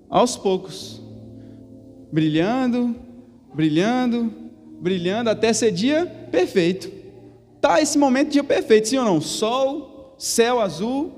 [0.09, 1.01] aos poucos,
[2.12, 2.95] brilhando,
[3.55, 4.33] brilhando,
[4.81, 6.90] brilhando, até ser dia perfeito.
[7.61, 9.21] Tá esse momento dia perfeito, sim ou não?
[9.21, 11.12] Sol, céu azul,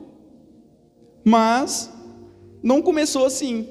[1.24, 1.92] mas
[2.62, 3.68] não começou assim.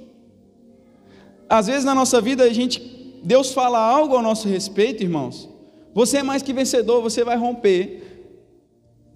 [1.50, 2.80] Às vezes na nossa vida a gente,
[3.24, 5.50] Deus fala algo ao nosso respeito, irmãos.
[5.94, 8.04] Você é mais que vencedor, você vai romper.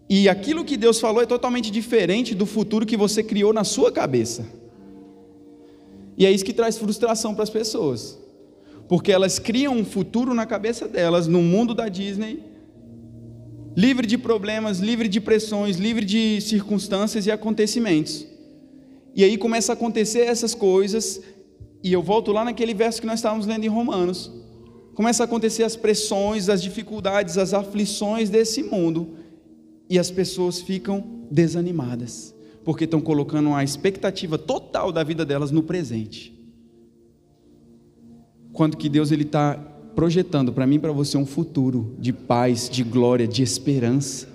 [0.10, 3.92] E aquilo que Deus falou é totalmente diferente do futuro que você criou na sua
[3.92, 4.61] cabeça.
[6.22, 8.16] E é isso que traz frustração para as pessoas.
[8.88, 12.44] Porque elas criam um futuro na cabeça delas, no mundo da Disney,
[13.76, 18.28] livre de problemas, livre de pressões, livre de circunstâncias e acontecimentos.
[19.16, 21.20] E aí começa a acontecer essas coisas,
[21.84, 24.32] e eu volto lá naquele verso que nós estávamos lendo em Romanos.
[24.94, 29.16] Começa a acontecer as pressões, as dificuldades, as aflições desse mundo,
[29.90, 32.32] e as pessoas ficam desanimadas,
[32.64, 36.34] porque estão colocando a expectativa total da vida delas no presente.
[38.54, 39.56] Quando que Deus ele está
[39.96, 44.28] projetando para mim e para você um futuro de paz, de glória, de esperança.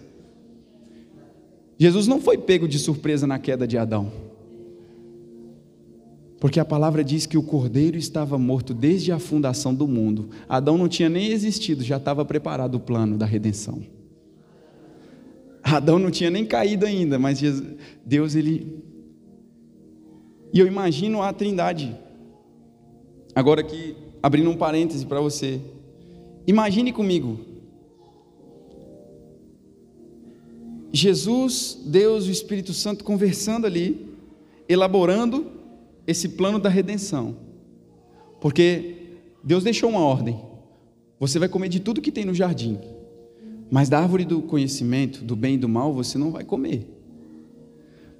[1.79, 4.11] Jesus não foi pego de surpresa na queda de Adão.
[6.39, 10.29] Porque a palavra diz que o cordeiro estava morto desde a fundação do mundo.
[10.49, 13.83] Adão não tinha nem existido, já estava preparado o plano da redenção.
[15.75, 17.41] Adão não tinha nem caído ainda, mas
[18.05, 18.85] Deus ele
[20.53, 21.97] E eu imagino a Trindade.
[23.35, 25.61] Agora aqui, abrindo um parêntese para você.
[26.47, 27.41] Imagine comigo.
[30.93, 34.09] Jesus, Deus, o Espírito Santo conversando ali,
[34.69, 35.51] elaborando
[36.07, 37.37] esse plano da redenção.
[38.41, 40.41] Porque Deus deixou uma ordem.
[41.19, 42.79] Você vai comer de tudo que tem no jardim.
[43.71, 46.87] Mas da árvore do conhecimento, do bem e do mal, você não vai comer.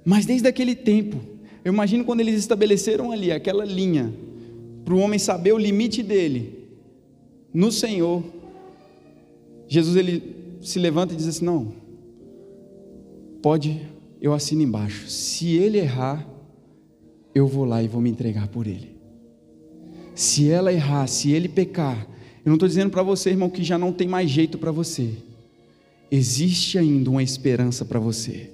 [0.03, 1.17] Mas desde aquele tempo,
[1.63, 4.13] eu imagino quando eles estabeleceram ali aquela linha,
[4.83, 6.69] para o homem saber o limite dele,
[7.53, 8.23] no Senhor,
[9.67, 11.73] Jesus ele se levanta e diz assim: Não,
[13.41, 13.81] pode,
[14.21, 15.09] eu assino embaixo.
[15.09, 16.25] Se ele errar,
[17.33, 18.95] eu vou lá e vou me entregar por ele.
[20.15, 22.07] Se ela errar, se ele pecar,
[22.45, 25.11] eu não estou dizendo para você, irmão, que já não tem mais jeito para você.
[26.11, 28.49] Existe ainda uma esperança para você.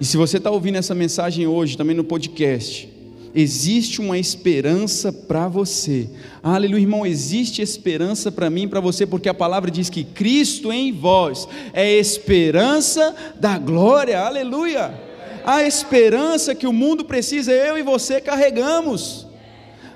[0.00, 2.88] E se você está ouvindo essa mensagem hoje, também no podcast,
[3.34, 6.08] existe uma esperança para você.
[6.42, 10.72] Aleluia, irmão, existe esperança para mim e para você, porque a palavra diz que Cristo
[10.72, 14.20] em vós é esperança da glória.
[14.20, 15.08] Aleluia
[15.48, 19.26] a esperança que o mundo precisa, eu e você carregamos.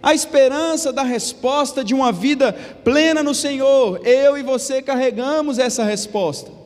[0.03, 5.85] A esperança da resposta de uma vida plena no Senhor, eu e você carregamos essa
[5.85, 6.62] resposta.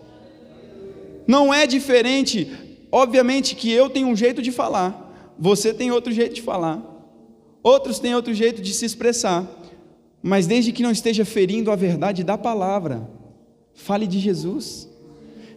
[1.26, 2.50] Não é diferente,
[2.90, 6.82] obviamente que eu tenho um jeito de falar, você tem outro jeito de falar,
[7.62, 9.44] outros têm outro jeito de se expressar,
[10.22, 13.08] mas desde que não esteja ferindo a verdade da palavra,
[13.74, 14.88] fale de Jesus.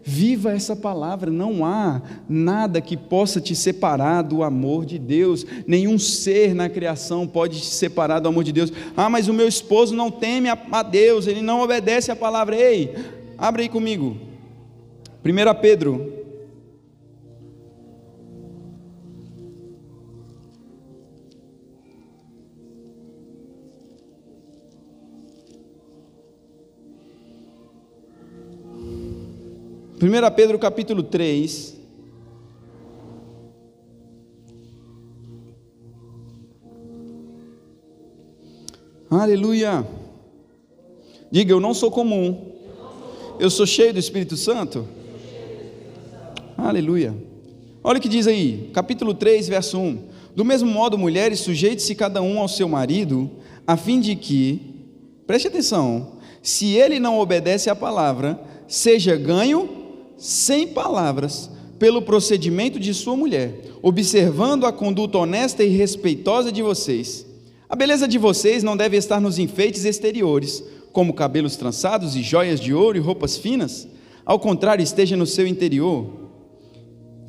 [0.01, 5.99] Viva essa palavra, não há nada que possa te separar do amor de Deus, nenhum
[5.99, 8.71] ser na criação pode te separar do amor de Deus.
[8.95, 12.55] Ah, mas o meu esposo não teme a, Deus, ele não obedece a palavra.
[12.55, 12.95] Ei,
[13.38, 14.28] abre aí comigo.
[15.23, 16.19] 1 Pedro
[30.01, 31.77] 1 Pedro capítulo 3.
[39.10, 39.86] Aleluia.
[41.29, 42.53] Diga, eu não sou comum.
[43.38, 44.88] Eu sou cheio do Espírito Santo.
[46.67, 47.15] Aleluia.
[47.84, 50.04] Olha o que diz aí, capítulo 3, verso 1.
[50.36, 53.30] Do mesmo modo, mulheres, sujeite-se cada um ao seu marido,
[53.65, 54.62] a fim de que,
[55.26, 59.70] preste atenção, se ele não obedece à palavra, seja ganho
[60.18, 61.49] sem palavras,
[61.80, 67.26] pelo procedimento de sua mulher, observando a conduta honesta e respeitosa de vocês.
[67.70, 72.60] A beleza de vocês não deve estar nos enfeites exteriores, como cabelos trançados e joias
[72.60, 73.88] de ouro e roupas finas.
[74.26, 76.28] Ao contrário, esteja no seu interior,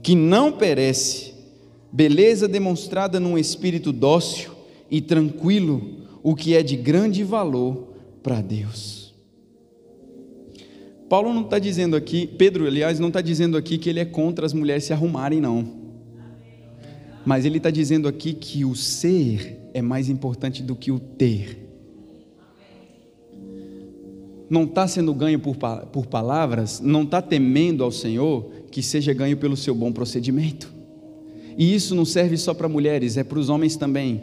[0.02, 1.34] que não perece,
[1.92, 4.52] beleza demonstrada num espírito dócil
[4.90, 7.88] e tranquilo, o que é de grande valor
[8.22, 9.14] para Deus.
[11.08, 14.46] Paulo não está dizendo aqui, Pedro, aliás, não está dizendo aqui que ele é contra
[14.46, 15.80] as mulheres se arrumarem, não.
[17.26, 21.70] Mas ele está dizendo aqui que o ser é mais importante do que o ter.
[24.50, 29.36] não está sendo ganho por, por palavras, não está temendo ao Senhor, que seja ganho
[29.36, 30.72] pelo seu bom procedimento.
[31.56, 34.22] E isso não serve só para mulheres, é para os homens também.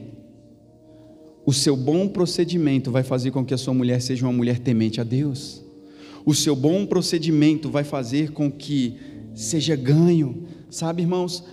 [1.45, 4.99] O seu bom procedimento vai fazer com que a sua mulher seja uma mulher temente
[4.99, 5.63] a Deus.
[6.25, 8.97] O seu bom procedimento vai fazer com que
[9.33, 10.43] seja ganho.
[10.69, 11.43] Sabe, irmãos,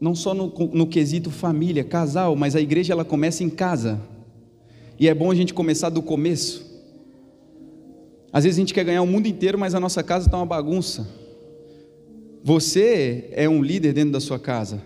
[0.00, 4.00] não só no, no quesito família, casal, mas a igreja ela começa em casa.
[4.98, 6.64] E é bom a gente começar do começo.
[8.32, 10.46] Às vezes a gente quer ganhar o mundo inteiro, mas a nossa casa está uma
[10.46, 11.23] bagunça.
[12.44, 14.82] Você é um líder dentro da sua casa.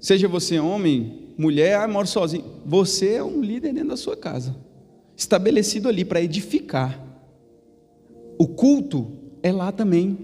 [0.00, 2.44] Seja você homem, mulher, ah, moro sozinho.
[2.66, 4.56] Você é um líder dentro da sua casa.
[5.16, 7.00] Estabelecido ali para edificar.
[8.36, 9.06] O culto
[9.40, 10.18] é lá também.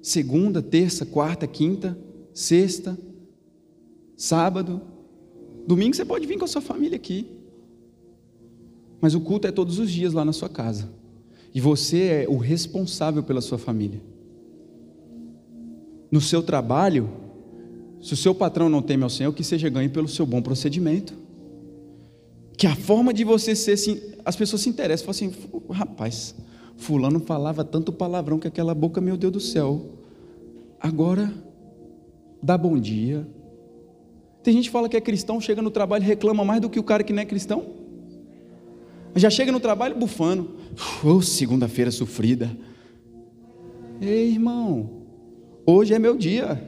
[0.00, 1.96] Segunda, terça, quarta, quinta,
[2.32, 2.98] sexta,
[4.16, 4.80] sábado.
[5.66, 7.26] Domingo você pode vir com a sua família aqui.
[9.02, 10.88] Mas o culto é todos os dias lá na sua casa.
[11.54, 14.11] E você é o responsável pela sua família.
[16.12, 17.10] No seu trabalho,
[18.02, 21.14] se o seu patrão não teme ao Senhor, que seja ganho pelo seu bom procedimento.
[22.56, 26.34] Que a forma de você ser, assim, as pessoas se interessam, falam assim, rapaz,
[26.76, 29.86] fulano falava tanto palavrão que aquela boca, meu Deus do céu.
[30.78, 31.32] Agora,
[32.42, 33.26] dá bom dia.
[34.42, 36.78] Tem gente que fala que é cristão, chega no trabalho e reclama mais do que
[36.78, 37.64] o cara que não é cristão.
[39.14, 40.50] Já chega no trabalho bufando.
[41.04, 42.50] Oh, segunda-feira sofrida.
[44.00, 45.01] Ei, irmão,
[45.66, 46.62] hoje é meu dia.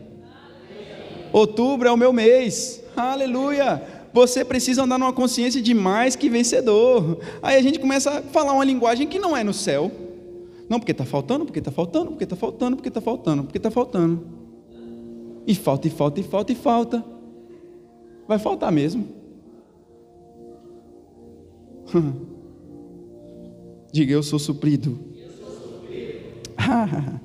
[1.32, 2.82] Outubro é o meu mês.
[2.96, 3.82] Aleluia.
[4.12, 7.18] Você precisa andar numa consciência de mais que vencedor.
[7.42, 9.90] Aí a gente começa a falar uma linguagem que não é no céu.
[10.68, 13.70] Não, porque está faltando, porque está faltando, porque está faltando, porque está faltando, porque está
[13.70, 14.24] faltando.
[15.46, 17.04] E falta, e falta, e falta, e falta.
[18.28, 19.08] Vai faltar mesmo.
[23.92, 24.98] Diga, eu sou suprido.
[25.16, 27.20] Eu sou suprido.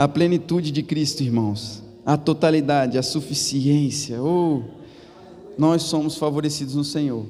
[0.00, 4.20] a plenitude de Cristo, irmãos a totalidade, a suficiência.
[4.22, 4.62] Oh,
[5.56, 7.24] nós somos favorecidos no Senhor.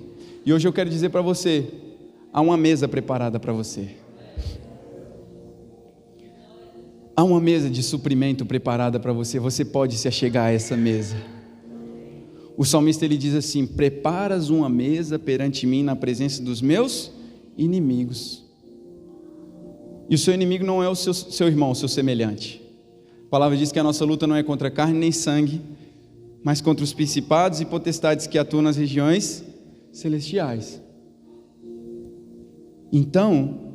[0.44, 1.66] E hoje eu quero dizer para você:
[2.32, 3.90] há uma mesa preparada para você.
[7.14, 9.38] Há uma mesa de suprimento preparada para você.
[9.38, 11.16] Você pode se achegar a essa mesa.
[12.56, 17.10] O salmista ele diz assim: Preparas uma mesa perante mim na presença dos meus
[17.58, 18.39] inimigos.
[20.10, 22.60] E o seu inimigo não é o seu, seu irmão, o seu semelhante.
[23.26, 25.60] A palavra diz que a nossa luta não é contra carne nem sangue,
[26.42, 29.44] mas contra os principados e potestades que atuam nas regiões
[29.92, 30.82] celestiais.
[32.92, 33.72] Então,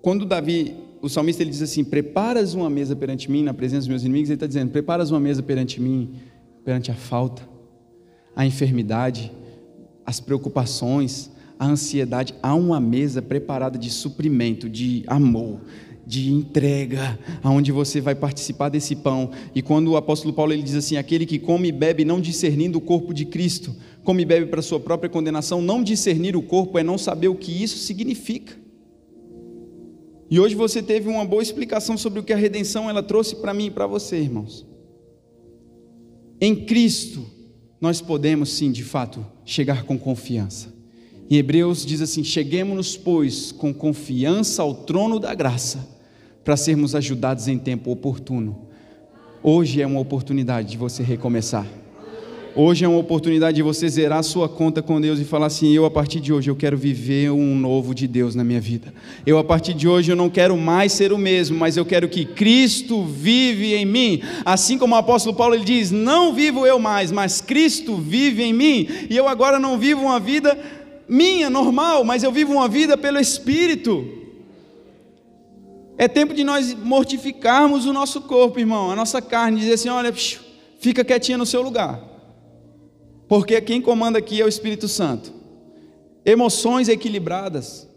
[0.00, 3.88] quando Davi, o salmista, ele diz assim: Preparas uma mesa perante mim na presença dos
[3.88, 6.14] meus inimigos, ele está dizendo: Preparas uma mesa perante mim,
[6.64, 7.46] perante a falta,
[8.34, 9.30] a enfermidade,
[10.06, 11.30] as preocupações,
[11.60, 12.34] a ansiedade.
[12.42, 15.60] Há uma mesa preparada de suprimento, de amor,
[16.06, 19.30] de entrega, aonde você vai participar desse pão.
[19.54, 22.78] E quando o apóstolo Paulo ele diz assim: aquele que come e bebe não discernindo
[22.78, 26.78] o corpo de Cristo, come e bebe para sua própria condenação, não discernir o corpo
[26.78, 28.58] é não saber o que isso significa.
[30.30, 33.52] E hoje você teve uma boa explicação sobre o que a redenção ela trouxe para
[33.52, 34.66] mim e para você, irmãos.
[36.40, 37.26] Em Cristo
[37.78, 40.79] nós podemos sim, de fato, chegar com confiança.
[41.30, 45.88] Em Hebreus diz assim: Cheguemos-nos, pois, com confiança ao trono da graça
[46.42, 48.66] para sermos ajudados em tempo oportuno.
[49.40, 51.64] Hoje é uma oportunidade de você recomeçar.
[52.56, 55.84] Hoje é uma oportunidade de você zerar sua conta com Deus e falar assim: eu
[55.84, 58.92] a partir de hoje eu quero viver um novo de Deus na minha vida.
[59.24, 62.08] Eu a partir de hoje eu não quero mais ser o mesmo, mas eu quero
[62.08, 64.20] que Cristo vive em mim.
[64.44, 68.52] Assim como o apóstolo Paulo ele diz: não vivo eu mais, mas Cristo vive em
[68.52, 68.88] mim.
[69.08, 70.58] E eu agora não vivo uma vida
[71.10, 74.08] minha normal, mas eu vivo uma vida pelo Espírito.
[75.98, 80.14] É tempo de nós mortificarmos o nosso corpo, irmão, a nossa carne, dizer assim: olha,
[80.78, 82.00] fica quietinha no seu lugar,
[83.26, 85.32] porque quem comanda aqui é o Espírito Santo.
[86.24, 87.88] Emoções equilibradas,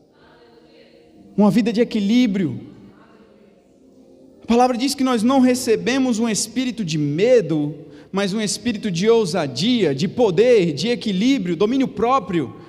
[1.37, 2.71] uma vida de equilíbrio.
[4.41, 7.75] A palavra diz que nós não recebemos um espírito de medo,
[8.11, 12.62] mas um espírito de ousadia, de poder, de equilíbrio, domínio próprio.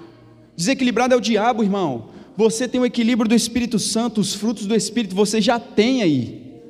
[0.56, 4.74] Desequilibrado é o diabo, irmão você tem o equilíbrio do Espírito Santo, os frutos do
[4.74, 6.60] Espírito você já tem aí.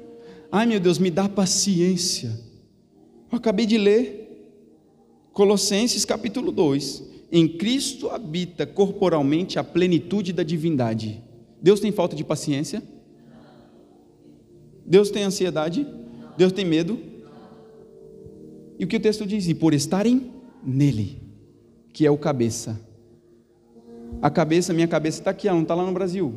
[0.53, 2.39] Ai meu Deus, me dá paciência.
[3.33, 4.23] Eu acabei de ler
[5.33, 7.15] Colossenses capítulo 2.
[7.33, 11.23] Em Cristo habita corporalmente a plenitude da divindade.
[11.61, 12.83] Deus tem falta de paciência?
[14.87, 15.87] Deus tem ansiedade?
[16.37, 16.99] Deus tem medo?
[18.79, 19.49] E o que o texto diz?
[19.49, 20.31] E por estarem
[20.63, 21.23] nele,
[21.93, 22.79] que é o cabeça
[24.21, 26.35] a cabeça, minha cabeça está aqui, ela não está lá no Brasil.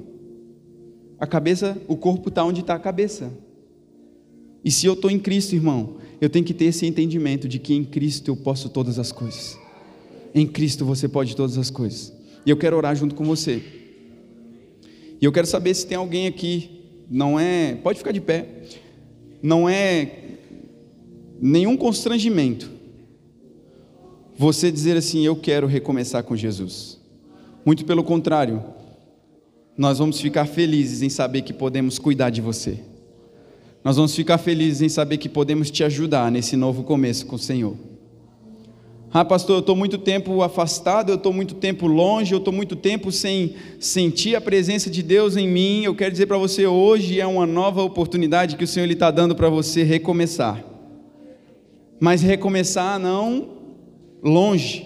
[1.20, 3.32] a cabeça, o corpo está onde está a cabeça.
[4.64, 7.74] E se eu estou em Cristo, irmão, eu tenho que ter esse entendimento de que
[7.74, 9.58] em Cristo eu posso todas as coisas.
[10.34, 12.14] Em Cristo você pode todas as coisas.
[12.46, 13.64] E eu quero orar junto com você.
[15.20, 18.64] E eu quero saber se tem alguém aqui, não é, pode ficar de pé,
[19.42, 20.38] não é
[21.40, 22.70] nenhum constrangimento
[24.38, 26.97] você dizer assim: Eu quero recomeçar com Jesus.
[27.68, 28.63] Muito pelo contrário,
[29.78, 32.80] nós vamos ficar felizes em saber que podemos cuidar de você.
[33.84, 37.39] Nós vamos ficar felizes em saber que podemos te ajudar nesse novo começo com o
[37.39, 37.76] Senhor.
[39.11, 42.74] Ah, pastor, eu estou muito tempo afastado, eu estou muito tempo longe, eu estou muito
[42.74, 45.84] tempo sem sentir a presença de Deus em mim.
[45.84, 49.36] Eu quero dizer para você, hoje é uma nova oportunidade que o Senhor está dando
[49.36, 50.63] para você recomeçar.
[51.99, 53.49] Mas recomeçar não
[54.24, 54.86] longe,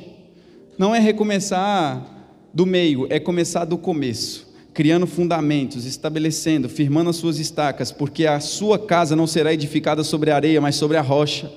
[0.80, 2.11] não é recomeçar
[2.54, 8.40] do meio, é começar do começo criando fundamentos, estabelecendo, firmando as suas estacas, porque a
[8.40, 11.52] sua casa não será edificada sobre a areia, mas sobre a rocha.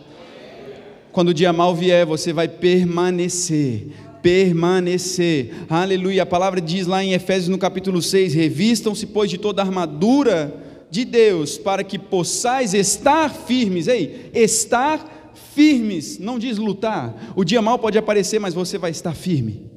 [1.12, 3.86] Quando o dia mal vier, você vai permanecer,
[4.20, 5.54] permanecer.
[5.68, 6.24] Aleluia.
[6.24, 10.52] A palavra diz lá em Efésios no capítulo 6: Revistam-se, pois, de toda a armadura
[10.90, 13.86] de Deus, para que possais estar firmes.
[13.86, 17.32] Ei, estar firmes, não diz lutar.
[17.36, 19.73] O dia mal pode aparecer, mas você vai estar firme.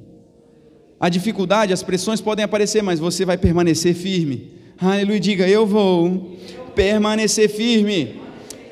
[1.00, 4.50] A dificuldade, as pressões podem aparecer, mas você vai permanecer firme.
[4.80, 6.36] Aleluia, diga: Eu vou
[6.74, 8.20] permanecer firme.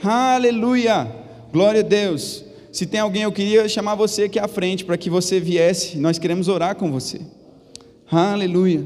[0.03, 1.07] Aleluia,
[1.53, 2.45] glória a Deus.
[2.73, 5.97] Se tem alguém, eu queria chamar você aqui à frente para que você viesse.
[5.99, 7.21] Nós queremos orar com você.
[8.11, 8.85] Aleluia.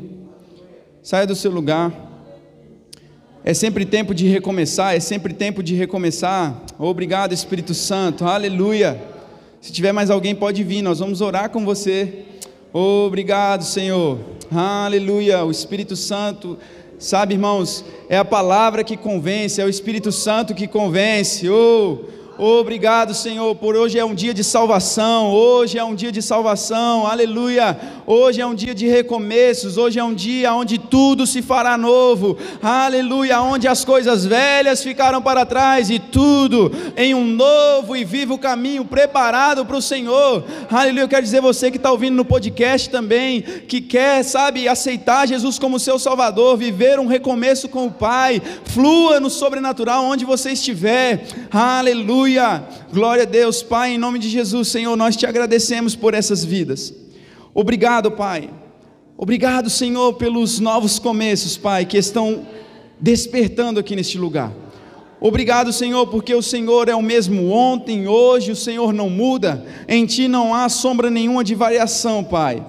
[1.02, 2.08] Saia do seu lugar.
[3.42, 6.62] É sempre tempo de recomeçar, é sempre tempo de recomeçar.
[6.78, 8.24] Obrigado, Espírito Santo.
[8.24, 9.00] Aleluia.
[9.60, 12.24] Se tiver mais alguém, pode vir, nós vamos orar com você.
[12.72, 14.18] Obrigado, Senhor.
[14.48, 15.44] Aleluia.
[15.44, 16.56] O Espírito Santo,
[17.00, 21.48] sabe, irmãos, é a palavra que convence, é o Espírito Santo que convence.
[21.48, 21.98] Oh,
[22.38, 25.30] Obrigado, Senhor, por hoje é um dia de salvação.
[25.30, 27.06] Hoje é um dia de salvação.
[27.06, 27.78] Aleluia.
[28.12, 29.76] Hoje é um dia de recomeços.
[29.76, 32.36] Hoje é um dia onde tudo se fará novo.
[32.60, 33.40] Aleluia.
[33.40, 38.84] Onde as coisas velhas ficaram para trás e tudo em um novo e vivo caminho
[38.84, 40.44] preparado para o Senhor.
[40.68, 41.04] Aleluia.
[41.04, 45.56] Eu quero dizer você que está ouvindo no podcast também, que quer, sabe, aceitar Jesus
[45.56, 48.42] como seu Salvador, viver um recomeço com o Pai.
[48.64, 51.28] Flua no sobrenatural onde você estiver.
[51.48, 52.64] Aleluia.
[52.92, 56.92] Glória a Deus, Pai, em nome de Jesus, Senhor, nós te agradecemos por essas vidas.
[57.54, 58.50] Obrigado, Pai.
[59.16, 62.46] Obrigado, Senhor, pelos novos começos, Pai, que estão
[62.98, 64.52] despertando aqui neste lugar.
[65.20, 70.06] Obrigado, Senhor, porque o Senhor é o mesmo ontem, hoje, o Senhor não muda, em
[70.06, 72.64] Ti não há sombra nenhuma de variação, Pai.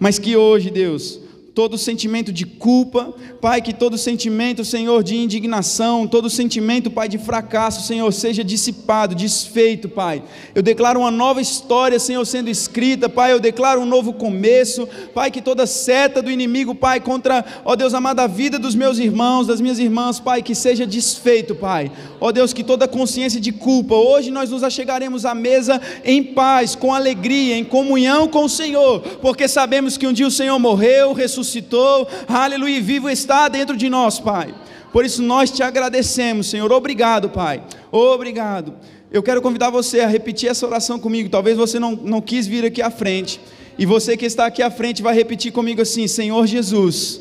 [0.00, 1.20] Mas que hoje, Deus,
[1.54, 7.18] todo sentimento de culpa, Pai, que todo sentimento, Senhor, de indignação, todo sentimento, Pai, de
[7.18, 10.22] fracasso, Senhor, seja dissipado, desfeito, Pai.
[10.54, 15.30] Eu declaro uma nova história, Senhor, sendo escrita, Pai, eu declaro um novo começo, Pai,
[15.30, 19.46] que toda seta do inimigo, Pai, contra, ó Deus amado, a vida dos meus irmãos,
[19.46, 21.92] das minhas irmãs, Pai, que seja desfeito, Pai.
[22.18, 26.74] Ó Deus, que toda consciência de culpa, hoje nós nos achegaremos à mesa em paz,
[26.74, 31.12] com alegria, em comunhão com o Senhor, porque sabemos que um dia o Senhor morreu,
[31.12, 34.54] ressuscitou, ressuscitou, aleluia, e vivo está dentro de nós, Pai.
[34.92, 36.70] Por isso nós te agradecemos, Senhor.
[36.70, 37.62] Obrigado, Pai.
[37.90, 38.74] Obrigado.
[39.10, 41.28] Eu quero convidar você a repetir essa oração comigo.
[41.28, 43.40] Talvez você não, não quis vir aqui à frente.
[43.78, 47.20] E você que está aqui à frente vai repetir comigo assim: Senhor Jesus,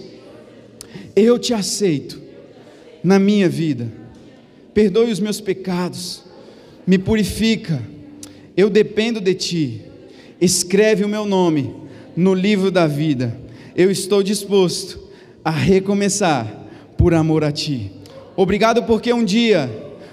[1.15, 2.21] eu te aceito
[3.03, 3.91] na minha vida.
[4.73, 6.23] Perdoe os meus pecados.
[6.85, 7.81] Me purifica.
[8.55, 9.81] Eu dependo de ti.
[10.39, 11.73] Escreve o meu nome
[12.15, 13.41] no livro da vida
[13.75, 14.99] eu estou disposto
[15.43, 16.47] a recomeçar
[16.97, 17.91] por amor a Ti.
[18.35, 19.69] Obrigado porque um dia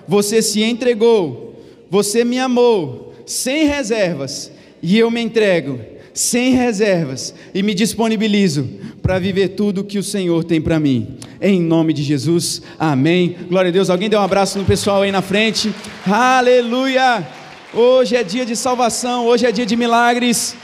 [0.07, 4.51] você se entregou, você me amou sem reservas
[4.83, 5.79] e eu me entrego
[6.19, 8.69] sem reservas e me disponibilizo
[9.01, 11.17] para viver tudo que o Senhor tem para mim.
[11.41, 13.37] Em nome de Jesus, amém.
[13.49, 13.89] Glória a Deus.
[13.89, 15.73] Alguém dê um abraço no pessoal aí na frente.
[16.05, 17.25] Aleluia.
[17.73, 20.57] Hoje é dia de salvação, hoje é dia de milagres.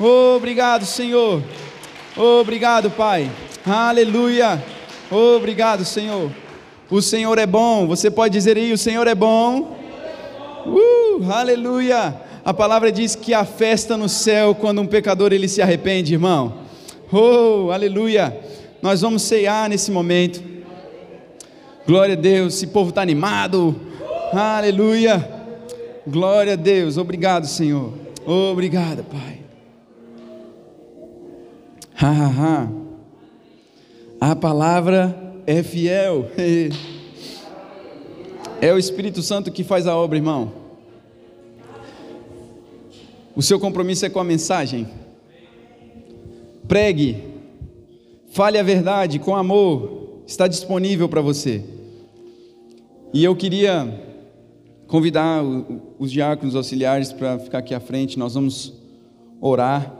[0.00, 1.44] Obrigado, Senhor.
[2.18, 3.30] Obrigado, Pai.
[3.64, 4.60] Aleluia.
[5.08, 6.32] Obrigado, Senhor.
[6.90, 7.86] O Senhor é bom.
[7.86, 9.78] Você pode dizer aí: O Senhor é bom.
[10.66, 12.20] Uh, aleluia.
[12.44, 16.54] A palavra diz que há festa no céu quando um pecador ele se arrepende, irmão.
[17.12, 18.36] Oh, aleluia.
[18.82, 20.42] Nós vamos ceiar nesse momento.
[21.86, 22.54] Glória a Deus.
[22.54, 23.80] Esse povo está animado.
[24.32, 25.24] Aleluia.
[26.04, 26.96] Glória a Deus.
[26.96, 27.92] Obrigado, Senhor.
[28.26, 29.37] Obrigado, Pai.
[32.00, 32.68] Ha, ha, ha.
[34.20, 36.30] A palavra é fiel.
[38.60, 40.52] É o Espírito Santo que faz a obra, irmão.
[43.36, 44.88] O seu compromisso é com a mensagem.
[46.66, 47.22] Pregue,
[48.32, 51.62] fale a verdade com amor, está disponível para você.
[53.14, 53.86] E eu queria
[54.88, 55.40] convidar
[55.96, 58.74] os diáconos auxiliares para ficar aqui à frente, nós vamos
[59.40, 59.96] orar,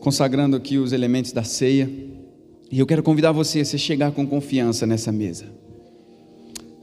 [0.00, 1.88] consagrando aqui os elementos da ceia.
[2.70, 5.46] E eu quero convidar você a se chegar com confiança nessa mesa.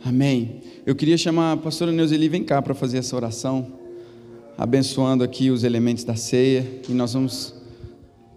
[0.05, 0.61] Amém.
[0.86, 3.74] Eu queria chamar a pastora Neuzeli, vem cá para fazer essa oração,
[4.57, 7.53] abençoando aqui os elementos da ceia, e nós vamos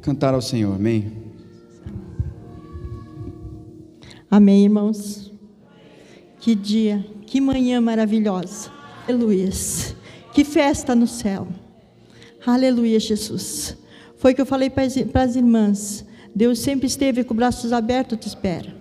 [0.03, 0.75] cantar ao Senhor.
[0.75, 1.13] Amém.
[4.31, 5.31] Amém, irmãos.
[6.41, 8.71] Que dia, que manhã maravilhosa.
[9.07, 9.51] Aleluia.
[10.33, 11.47] Que festa no céu.
[12.47, 13.77] Aleluia, Jesus.
[14.21, 14.85] Foi que eu falei para
[15.23, 16.05] as irmãs.
[16.35, 18.77] Deus sempre esteve com braços abertos, te espera.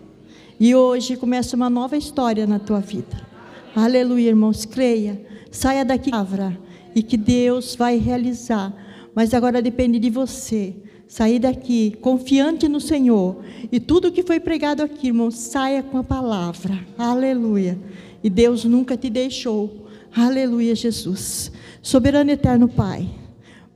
[0.60, 3.26] E hoje começa uma nova história na tua vida.
[3.74, 4.66] Aleluia, irmãos.
[4.66, 5.26] Creia.
[5.50, 6.60] Saia daqui, palavra,
[6.94, 8.74] e que Deus vai realizar.
[9.16, 10.76] Mas agora depende de você.
[11.08, 13.38] Sair daqui confiante no Senhor.
[13.72, 16.86] E tudo que foi pregado aqui, irmão, saia com a palavra.
[16.98, 17.80] Aleluia.
[18.22, 19.88] E Deus nunca te deixou.
[20.14, 21.50] Aleluia, Jesus.
[21.82, 23.10] Soberano eterno Pai.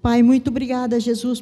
[0.03, 1.39] Pai, muito obrigada, Jesus.